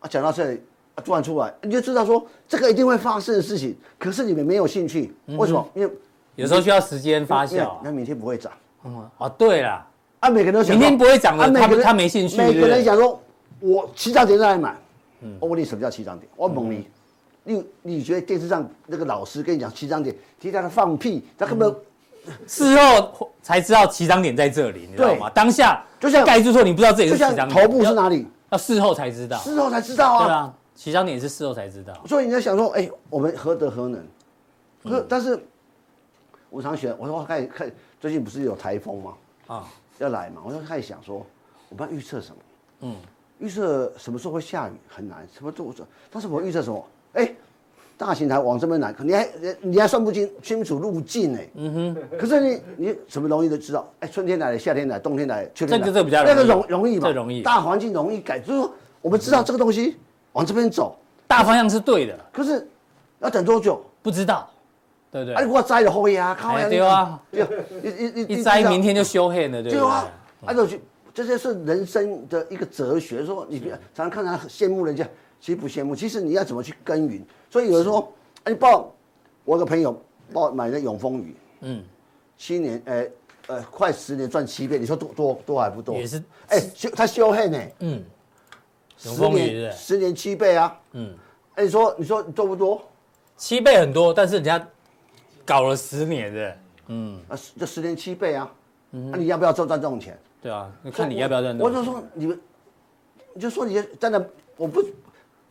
[0.00, 0.62] 啊讲到这里
[0.94, 5.66] 啊，突然出来，你就知道说这个一定会发生的事情，可是你们没有兴趣，为什么？
[5.74, 5.92] 因为
[6.36, 8.52] 有时候需要时间发酵，那明天不会涨。
[8.84, 9.86] 嗯，哦，对了。
[10.20, 12.36] 啊，每个人都想明天不会涨的，他他他没兴趣。
[12.36, 13.20] 每个人想说，
[13.58, 14.76] 我起涨点再来买。
[15.22, 16.28] 嗯，我问你什么叫起涨点？
[16.36, 16.88] 我问你，
[17.44, 21.74] 你你觉得电视上那个老师跟你讲起涨点，其他的放屁，他根本
[22.46, 25.30] 事后才知道起涨点在这里，你知道吗？
[25.30, 28.26] 当下就像盖住说你不知道这里是起涨点，头部是哪里？
[28.50, 30.24] 要事后才知道，事后才知道啊。
[30.24, 31.92] 对啊，起涨点是事后才知道。
[32.06, 34.02] 所以你在想说，哎，我们何德何能？
[34.82, 35.38] 可但是，
[36.48, 37.70] 我常选，我说我看看
[38.00, 39.12] 最近不是有台风吗？
[39.46, 39.68] 啊。
[39.98, 40.40] 要来嘛？
[40.42, 41.16] 我就开始想说，
[41.68, 42.36] 我不知道预测什么？
[42.80, 42.96] 嗯，
[43.40, 45.70] 预测什么时候会下雨很难，什么都
[46.10, 46.86] 但是我预测什么？
[47.12, 47.30] 哎，
[47.98, 49.28] 大型台往这边来，你还
[49.60, 51.48] 你还算不清清楚路径哎。
[51.56, 52.18] 嗯哼。
[52.18, 53.86] 可是你你什么容易都知道？
[54.00, 55.86] 哎，春天来了，夏天来，冬天来，秋天来。
[55.86, 57.06] 这个这比较那个容容易嘛？
[57.06, 57.42] 这容易。
[57.42, 58.72] 大环境容易改，就是说
[59.02, 59.98] 我们知道这个东西
[60.32, 62.18] 往这边走，大方向是对的。
[62.32, 62.68] 可是
[63.20, 63.84] 要等多久？
[64.02, 64.48] 不知道。
[65.12, 67.42] 对不对，哎，我摘了后呀，靠呀，对啊，就
[67.82, 70.06] 一一一摘，明天就修黑了，对啊，
[70.46, 70.64] 啊，就
[71.12, 73.26] 这些是人生的一个哲学。
[73.26, 75.04] 说你别常常看他羡慕人家，
[75.40, 77.20] 其实不羡慕，其实你要怎么去耕耘。
[77.50, 78.12] 所以有人说，
[78.44, 78.94] 哎，报
[79.44, 80.00] 我有个朋友
[80.32, 81.82] 报买的永丰鱼，嗯，
[82.36, 83.10] 七年，哎
[83.48, 85.96] 呃，快十年赚七倍，你说多多多还不多？
[85.96, 88.04] 也是，哎，修他修黑呢，嗯，
[89.00, 91.14] 十年十年七倍啊，嗯，
[91.54, 92.82] 哎，你说你说多不多？
[93.36, 94.64] 七倍很多，但是人家。
[95.42, 96.56] 搞了十年的，
[96.88, 98.48] 嗯，啊，这十年七倍啊，
[98.90, 100.16] 那你要不要赚赚这种钱？
[100.40, 101.58] 对啊，那看你要不要赚。
[101.58, 102.40] 我就说你们，
[103.40, 104.80] 就说你真的，我不，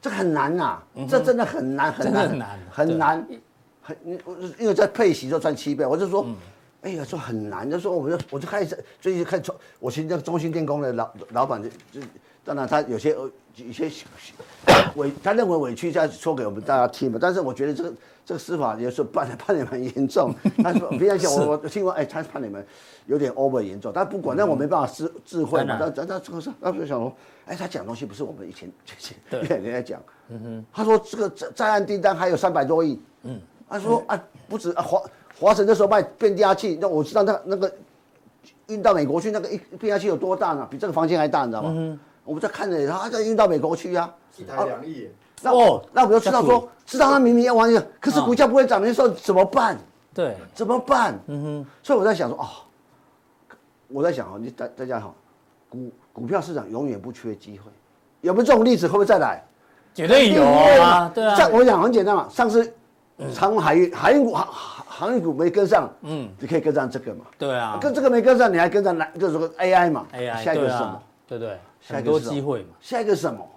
[0.01, 3.27] 这很难呐，这真的很难很难很难很难，
[3.85, 4.17] 很你
[4.57, 6.25] 因为在配息就赚七倍，我就说，
[6.81, 9.41] 哎呀，说很难，就说我就我就开始最近看
[9.79, 11.67] 我其实那个中心电工的老老板就
[11.99, 12.07] 就
[12.49, 13.15] 当然他有些
[13.55, 13.91] 有些
[14.95, 17.93] 委他认为委屈再说给我们大家听嘛，但是我觉得这个。
[18.25, 20.31] 这个司法也是判判的蛮严重，
[20.63, 22.63] 他说别人讲我我听过，哎，他判你们
[23.07, 27.11] 有点 over 严重，但不管，那我没办法智智慧嘛，他他他这个是，那就想说，
[27.47, 28.69] 哎，他讲东西不是我们以前
[29.41, 35.01] 以前人家讲，嗯哼，他说这个在在岸订单还有三百多亿，嗯，他说啊不止啊华
[35.39, 37.73] 华晨那时候卖变压器，那我知道他那个
[38.67, 40.67] 运到美国去那个一变压器有多大呢？
[40.69, 41.99] 比这个房间还大，你知道吗？
[42.29, 44.07] 我们在看着他在运到美国去呀，
[44.37, 45.09] 一台两亿。
[45.41, 49.75] 那哦，那我们就知道说，知道他明明要玩的，可是股价不会涨，你说怎么办？
[50.13, 51.17] 对，怎么办？
[51.25, 51.65] 嗯哼。
[51.81, 52.45] 所以我在想说，哦，
[53.87, 55.15] 我在想哦，你大大家好，
[55.69, 57.71] 股股票市场永远不缺机会，
[58.21, 58.85] 有没有这种例子？
[58.85, 59.43] 会不会再来？
[59.95, 61.33] 绝对有啊，对啊。
[61.33, 62.71] 像我讲很简单嘛，上次
[63.33, 64.47] 长荣海运海运股航
[64.87, 67.25] 航运股没跟上，嗯，你可以跟上这个嘛。
[67.39, 67.79] 对啊。
[67.81, 69.09] 跟这个没跟上，你还跟上哪？
[69.19, 70.05] 就是个 AI 嘛。
[70.13, 70.43] AI。
[70.43, 71.01] 下一个是什么？
[71.29, 71.57] 对对。
[71.87, 72.69] 很多机会嘛。
[72.81, 73.47] 下一个什么？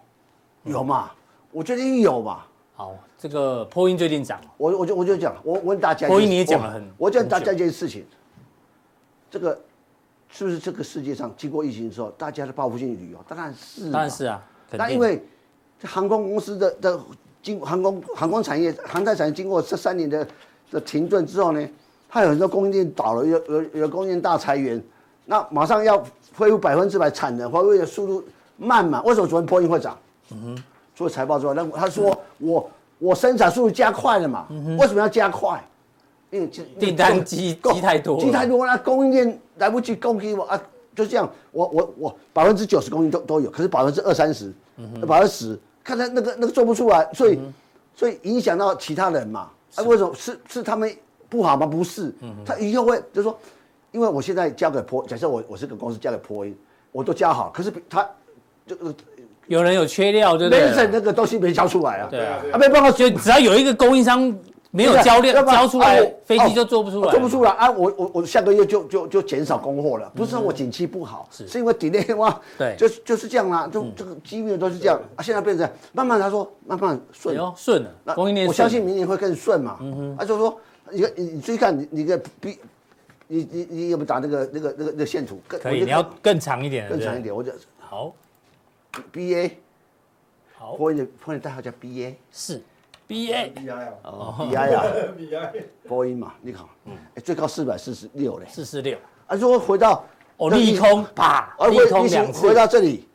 [0.64, 1.10] 有嘛？
[1.50, 2.42] 我觉得有嘛。
[2.74, 8.06] 好，这个波音最近涨，我我就我就讲，我问大家，波音你也讲了很，我讲大家一件事情，
[9.30, 9.60] 这个
[10.30, 13.24] 是不是这个世界上经过疫情之后，大家的报复性旅游？
[13.28, 14.42] 当然是，当然是啊。
[14.70, 15.22] 那因为
[15.82, 16.98] 航空公司的的
[17.42, 20.26] 经航空航空产业航太产业经过这三年的
[20.70, 21.68] 的停顿之后呢，
[22.08, 24.82] 它有很多供应链倒了，有有有供应链大裁员，
[25.24, 26.02] 那马上要
[26.36, 28.24] 恢复百分之百产能，恢复的速度
[28.56, 29.02] 慢嘛？
[29.02, 29.98] 为什么昨天波音会涨？
[30.30, 30.64] 嗯哼。
[30.94, 34.46] 除了财报之外，那他说我我生产速度加快了嘛？
[34.50, 35.62] 嗯为什么要加快？
[36.30, 36.46] 因为
[36.78, 40.62] 订单积积太多，积太多那，供应链来不及供给我啊，
[40.94, 44.52] 就这样，我我我百分之九十供应都都有，可是百分之二三十，
[45.06, 47.38] 百分之十，看他那个那个做不出来，所以
[47.94, 49.50] 所以影响到其他人嘛？
[49.74, 50.94] 啊，为什么是是他们
[51.28, 51.66] 不好吗？
[51.66, 52.14] 不是，
[52.46, 53.38] 他以后会就是说，
[53.92, 56.56] 因为我现在交给波，假设我我是个公司交给波音，
[56.90, 58.08] 我都交好，可是他
[58.66, 58.76] 就。
[59.48, 60.88] 有人有缺料，对不对？
[60.90, 62.08] 那个东西没交出来啊。
[62.08, 64.32] 对啊，啊没办法，就只要有一个供应商
[64.70, 67.10] 没有交料交出来，飞机就做不出来。
[67.10, 67.68] 做不出来啊！
[67.68, 72.40] 我我我下个月就就就减少供货了，不是说我景气不好，是因为 delay 嘛。
[72.56, 75.22] 对，就是就是这样啦，就这个机遇都是这样啊。
[75.22, 79.76] 现在变成慢慢他说慢慢顺顺了，供应链，我相信明年会更顺嘛。
[79.80, 80.56] 嗯哼，啊就是说
[80.92, 82.58] 你你你注意看你你个 B，
[83.32, 85.40] 你你你有没有打那个那个那个那个线图？
[85.48, 88.14] 可以，你要更长一点，更长一点，我就好。
[89.10, 89.58] B A，
[90.54, 92.62] 好，波音的波音代号叫 B A，是
[93.06, 94.84] B A B I 哦，B I 啊
[95.16, 95.52] ，B I，
[95.88, 96.62] 波音嘛，你看，
[97.14, 100.04] 哎，最高四百四十六嘞，四十六，啊，如果回到
[100.36, 102.46] 哦，利空啪，而利空两次。
[102.46, 103.08] 回，到这里，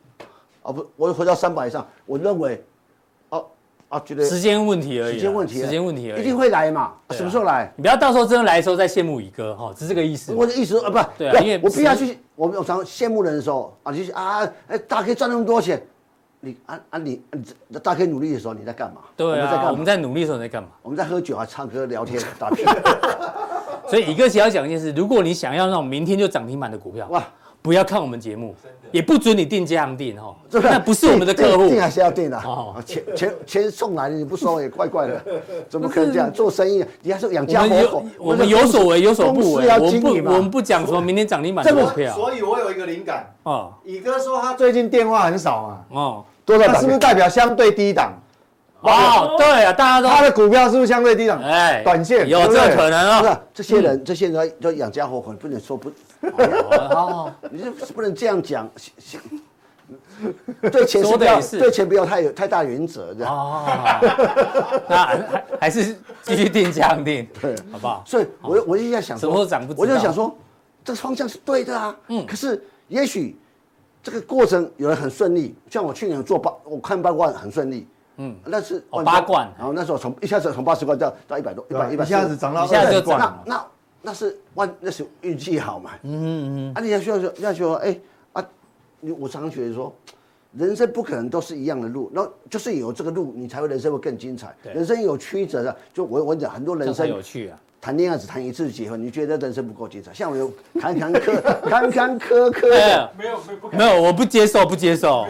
[0.64, 2.60] 啊不，我回到三百以上，我认为，哦
[3.88, 7.72] 啊，觉得时间问题而已啊，时间问题啊，时间问题而已，一定会来嘛，啊什么时候来？
[7.76, 10.34] 你不要到时候真的来的时候再羡慕宇哥哈，是这个意思。
[10.34, 15.82] 我的意思啊，不，对啊因为我必须要去，我我常羡慕人的时候啊，就是啊，哎，大家可以赚那么多钱，
[16.40, 19.00] 你啊啊你，你大家可以努力的时候你在干嘛？
[19.02, 19.70] 我对啊，们在干嘛？
[19.70, 20.68] 我们在努力的时候你在干嘛？
[20.82, 22.64] 我们在喝酒啊，唱歌、聊天、 打屁。
[23.88, 27.24] 所以宇哥只要讲一件事，如果你想要那种明天就涨停板的股票，哇，
[27.60, 28.54] 不要看我们节目，
[28.90, 31.64] 也不准你定这样定哈，这那不是我们的客户。
[31.64, 32.74] 定定还是要定的哦。
[32.76, 35.20] 啊，钱钱钱送来了你不收也怪怪的，
[35.68, 36.32] 怎么可能这样？
[36.32, 36.84] 做生意？
[37.02, 42.14] 你还是养家活口，我们有所为有所不为，我们不我们不讲说明天涨停板股票。
[42.14, 43.72] 所以我有一个灵感，哦。
[43.84, 46.24] 乙哥说他最近电话很少嘛，哦。
[46.46, 48.12] 多在打那是不是代表相对低档？
[48.80, 51.42] 哦，对啊，大家都他的股票是不是相对低档？
[51.42, 55.90] 哎短线有这可能啊不是这些人，这些人要养家活口，不能说不，
[56.20, 58.68] 哦，你就不能这样讲。
[60.60, 63.24] 对钱是不要对钱不要太有太大原则，的。
[63.26, 63.64] 哦，
[64.88, 68.02] 那还还是继续定这样定，对好不好？
[68.04, 70.36] 所以我我就在想，什么时候涨不我就想说，
[70.84, 71.96] 这个方向是对的啊。
[72.08, 72.26] 嗯。
[72.26, 73.38] 可是也许
[74.02, 77.86] 这个过程有人很顺利，像我去年做八，我看八卦很顺利。
[78.16, 78.36] 嗯。
[78.44, 83.66] 那是八冠然后那时候从一下子从八十块到到一百多，一百一百一下子涨到一下子就二十冠涨那那
[84.08, 85.90] 那是万那是运气好嘛。
[86.02, 86.74] 嗯嗯嗯。
[86.74, 88.00] 啊，你要说要说哎
[88.32, 88.48] 啊，
[89.00, 89.94] 你我常常觉得说。
[90.58, 94.54] 人生不可能都是一样的路，那就是有这个路，你才会人生会更精彩。
[94.74, 97.58] 人生有曲折的，就我我讲很多人生有趣啊！
[97.80, 100.12] 谈恋爱只谈一次结婚，你觉得人生不够精彩？
[100.12, 100.50] 像我有
[100.80, 102.68] 坎坎坷 坎坎坷坷
[103.16, 105.24] 没有没不没有，我不接受，不接受。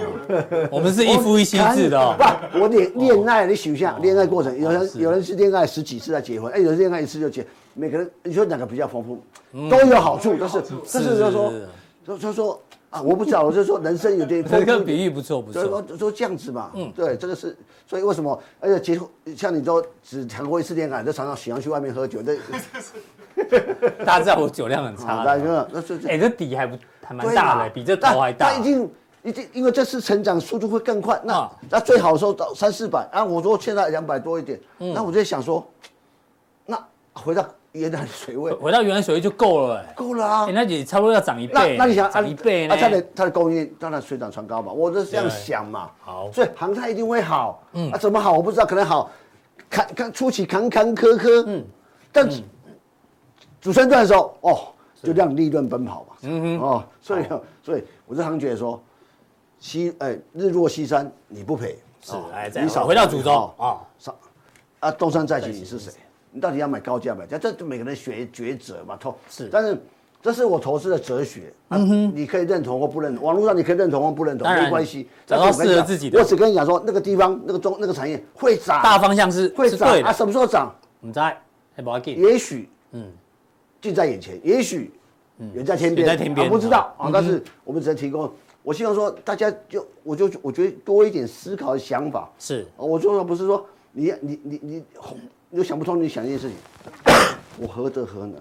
[0.71, 2.17] 我们是一夫一妻制的哦。
[2.51, 9.23] 不，我恋恋爱，你想一下恋爱过程，有人有人是恋爱十几次才结婚，哎，有人恋爱一次就结，每个人你说哪个比较丰富，
[9.69, 11.53] 都有好处，但是但是就是说，
[12.07, 12.59] 就就说
[12.91, 15.97] 啊，我不知道，我就说人生有点 这个比喻不错，不所以说错。
[15.99, 18.41] 说这样子嘛，嗯，对，这个是，所以为什么？
[18.61, 22.35] 而且结婚，像你都只谈过一次恋爱，就常常喜欢去外面喝酒，那
[24.05, 25.69] 大家知道我酒量很差啊，的。
[25.73, 28.91] 那是哎，这底还不还蛮大的，比这头还大他已经
[29.23, 31.21] 已经，因为这次成长速度会更快。
[31.25, 35.65] 那啊那最好的时候到三四百啊，我说现在两百多一点，那我就在想说，
[36.65, 36.83] 那
[37.13, 39.93] 回到原来水位回到原来水位就够了哎。
[39.95, 40.53] 够了啊哎，。
[40.53, 41.77] 那也差不多要涨一那倍。
[41.77, 42.79] 那你想涨一倍呢啊，？
[42.81, 45.91] 它的它的供应链当然水涨船高嘛，我就是这样想嘛。
[46.01, 47.63] 好所以航太一定会好。
[47.73, 49.11] 嗯啊，怎么好我不知道，可能好，
[49.69, 51.45] 坎坎初期坎坎坷坷。
[51.47, 51.65] 嗯，
[52.11, 52.29] 但
[53.61, 54.59] 主升段的时候，哦，
[55.03, 56.17] 就让利润奔跑嘛。
[56.23, 56.61] 嗯哼。
[56.61, 57.25] 哦，所以
[57.63, 58.83] 所以我这常觉得说，
[59.59, 62.15] 西哎日落西山你不赔，是
[62.61, 63.67] 你少回到主轴哦啊。
[63.99, 64.17] 少
[64.81, 65.93] 啊，东山再起你是谁？
[66.31, 67.39] 你到底要买高价买价？
[67.39, 69.77] 这这每个人学抉择嘛，投是但是
[70.21, 71.53] 这是我投资的哲学。
[71.69, 75.09] 嗯哼，你可以认同或不认同，网络上你可以认同或不认同，没关系。
[75.27, 80.13] 找到适合自己的我只跟你讲说，那个地方、那个中、那个产业会涨，大方向是会涨啊。
[80.13, 80.75] 什么时候涨？
[81.03, 81.21] 唔知。
[82.07, 83.13] 也许嗯，
[83.81, 84.91] 近在眼前，也许
[85.55, 87.09] 远在天边，远在天边啊不知道啊。
[87.13, 88.29] 但是我们只能提供。
[88.65, 92.29] 我希望说大家就我就我觉得多一点思考的想法。
[92.41, 94.85] 是我说的不是说你你你你你
[95.51, 96.57] 又想不通，你想一件事情，
[97.59, 98.35] 我何德何能？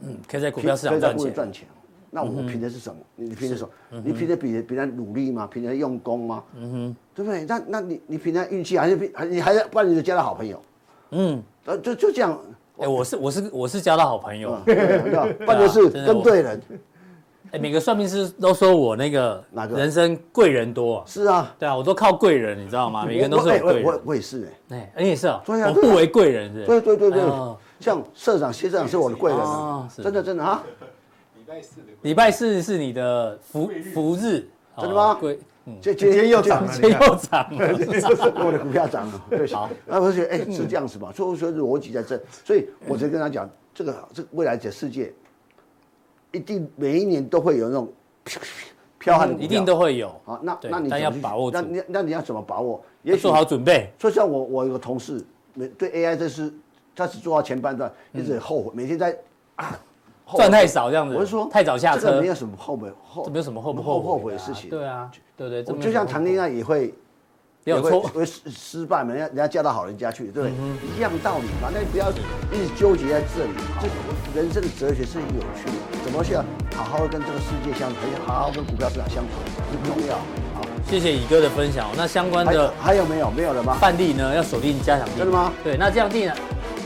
[0.00, 1.34] 嗯，可以在股票市场赚钱。
[1.34, 1.66] 赚钱。
[2.10, 3.00] 那我凭的是什么？
[3.16, 4.00] 你你凭的什么？
[4.04, 5.48] 你凭的比比人努力吗？
[5.50, 6.44] 凭的用功吗？
[6.54, 7.44] 嗯哼，对不对？
[7.44, 8.96] 那那你你凭的运气还是
[9.28, 10.62] 你还是不然你就交到好朋友？
[11.10, 12.38] 嗯，呃，就就这样。
[12.78, 14.58] 哎，我是我是我是交到好朋友。
[15.46, 15.68] 办的
[16.06, 16.60] 跟对人。
[17.54, 19.78] 哎，每个算命师都说我那个哪个？
[19.78, 21.04] 人生贵人多啊。
[21.06, 23.04] 是啊，对啊，我都靠贵人，你知道吗？
[23.06, 24.00] 每个人都是贵人。
[24.04, 24.92] 我也是哎。
[24.96, 25.40] 哎，你也是啊。
[25.46, 26.66] 对啊我不为贵人是。
[26.66, 27.22] 对对对对。
[27.22, 30.64] 哦，像社长、谢社长是我的贵人啊，真的真的啊。
[31.36, 34.48] 礼拜四的礼拜四是你的福福日。
[34.76, 35.10] 真的吗？
[35.12, 37.68] 哦贵，嗯，今今天又涨了，今天又涨了。
[38.44, 45.12] 我的股票涨了， 对，好，那我就觉得哎、是这样子嘛，所以我说逻辑在这，所以我就跟他讲，这个这个未来的世界，
[46.34, 47.92] 一定每一年都会有那种
[48.24, 48.42] 飘
[48.98, 50.08] 飘悍的股票一定都会有。
[50.24, 52.82] 好，那那你要把握住那你那你要怎么把握？
[53.02, 53.90] 也做好准备。
[53.98, 55.24] 说像我我有个同事，
[55.54, 56.52] 每对 AI 这是
[56.96, 59.16] 他只做到前半段，一直后悔，每天在
[59.56, 59.78] 啊
[60.36, 64.68] 赚太少这样子，我是说太早下车这个没有，什么后悔后，这没有什么后不后后悔的事情。
[64.70, 66.92] 对啊，对对，这我没有什么就像谈恋爱也会。
[67.64, 68.00] 也有错。
[68.02, 70.52] 会失失败嘛，人家人家嫁到好人家去，对不对？
[70.96, 73.50] 一样道理嘛，那你不要一直纠结在这里。
[73.80, 76.36] 这人生的哲学是很有趣的，怎么去
[76.76, 79.30] 好好的跟这个世界相处，而且好好跟股票市场相处，
[79.70, 80.16] 很重要。
[80.54, 80.62] 好。
[80.88, 81.88] 谢谢乙哥的分享。
[81.96, 83.30] 那相关的还有没有？
[83.30, 83.76] 没有了吗？
[83.80, 84.34] 范例呢？
[84.34, 85.18] 要锁定加强錠。
[85.18, 85.52] 真的吗？
[85.64, 86.34] 对，那这样定呢，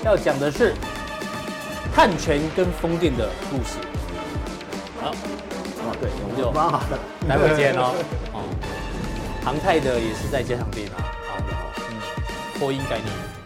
[0.05, 0.73] 要讲的是
[1.93, 3.79] 碳权跟风电的故事。
[5.01, 6.99] 好，哦，对，我们就蛮好的，
[7.29, 7.93] 待会见哦。
[8.33, 8.45] 哦，
[9.45, 11.13] 航太的也是在加强錠啊。
[11.29, 13.38] 好的，好，嗯，波音概念。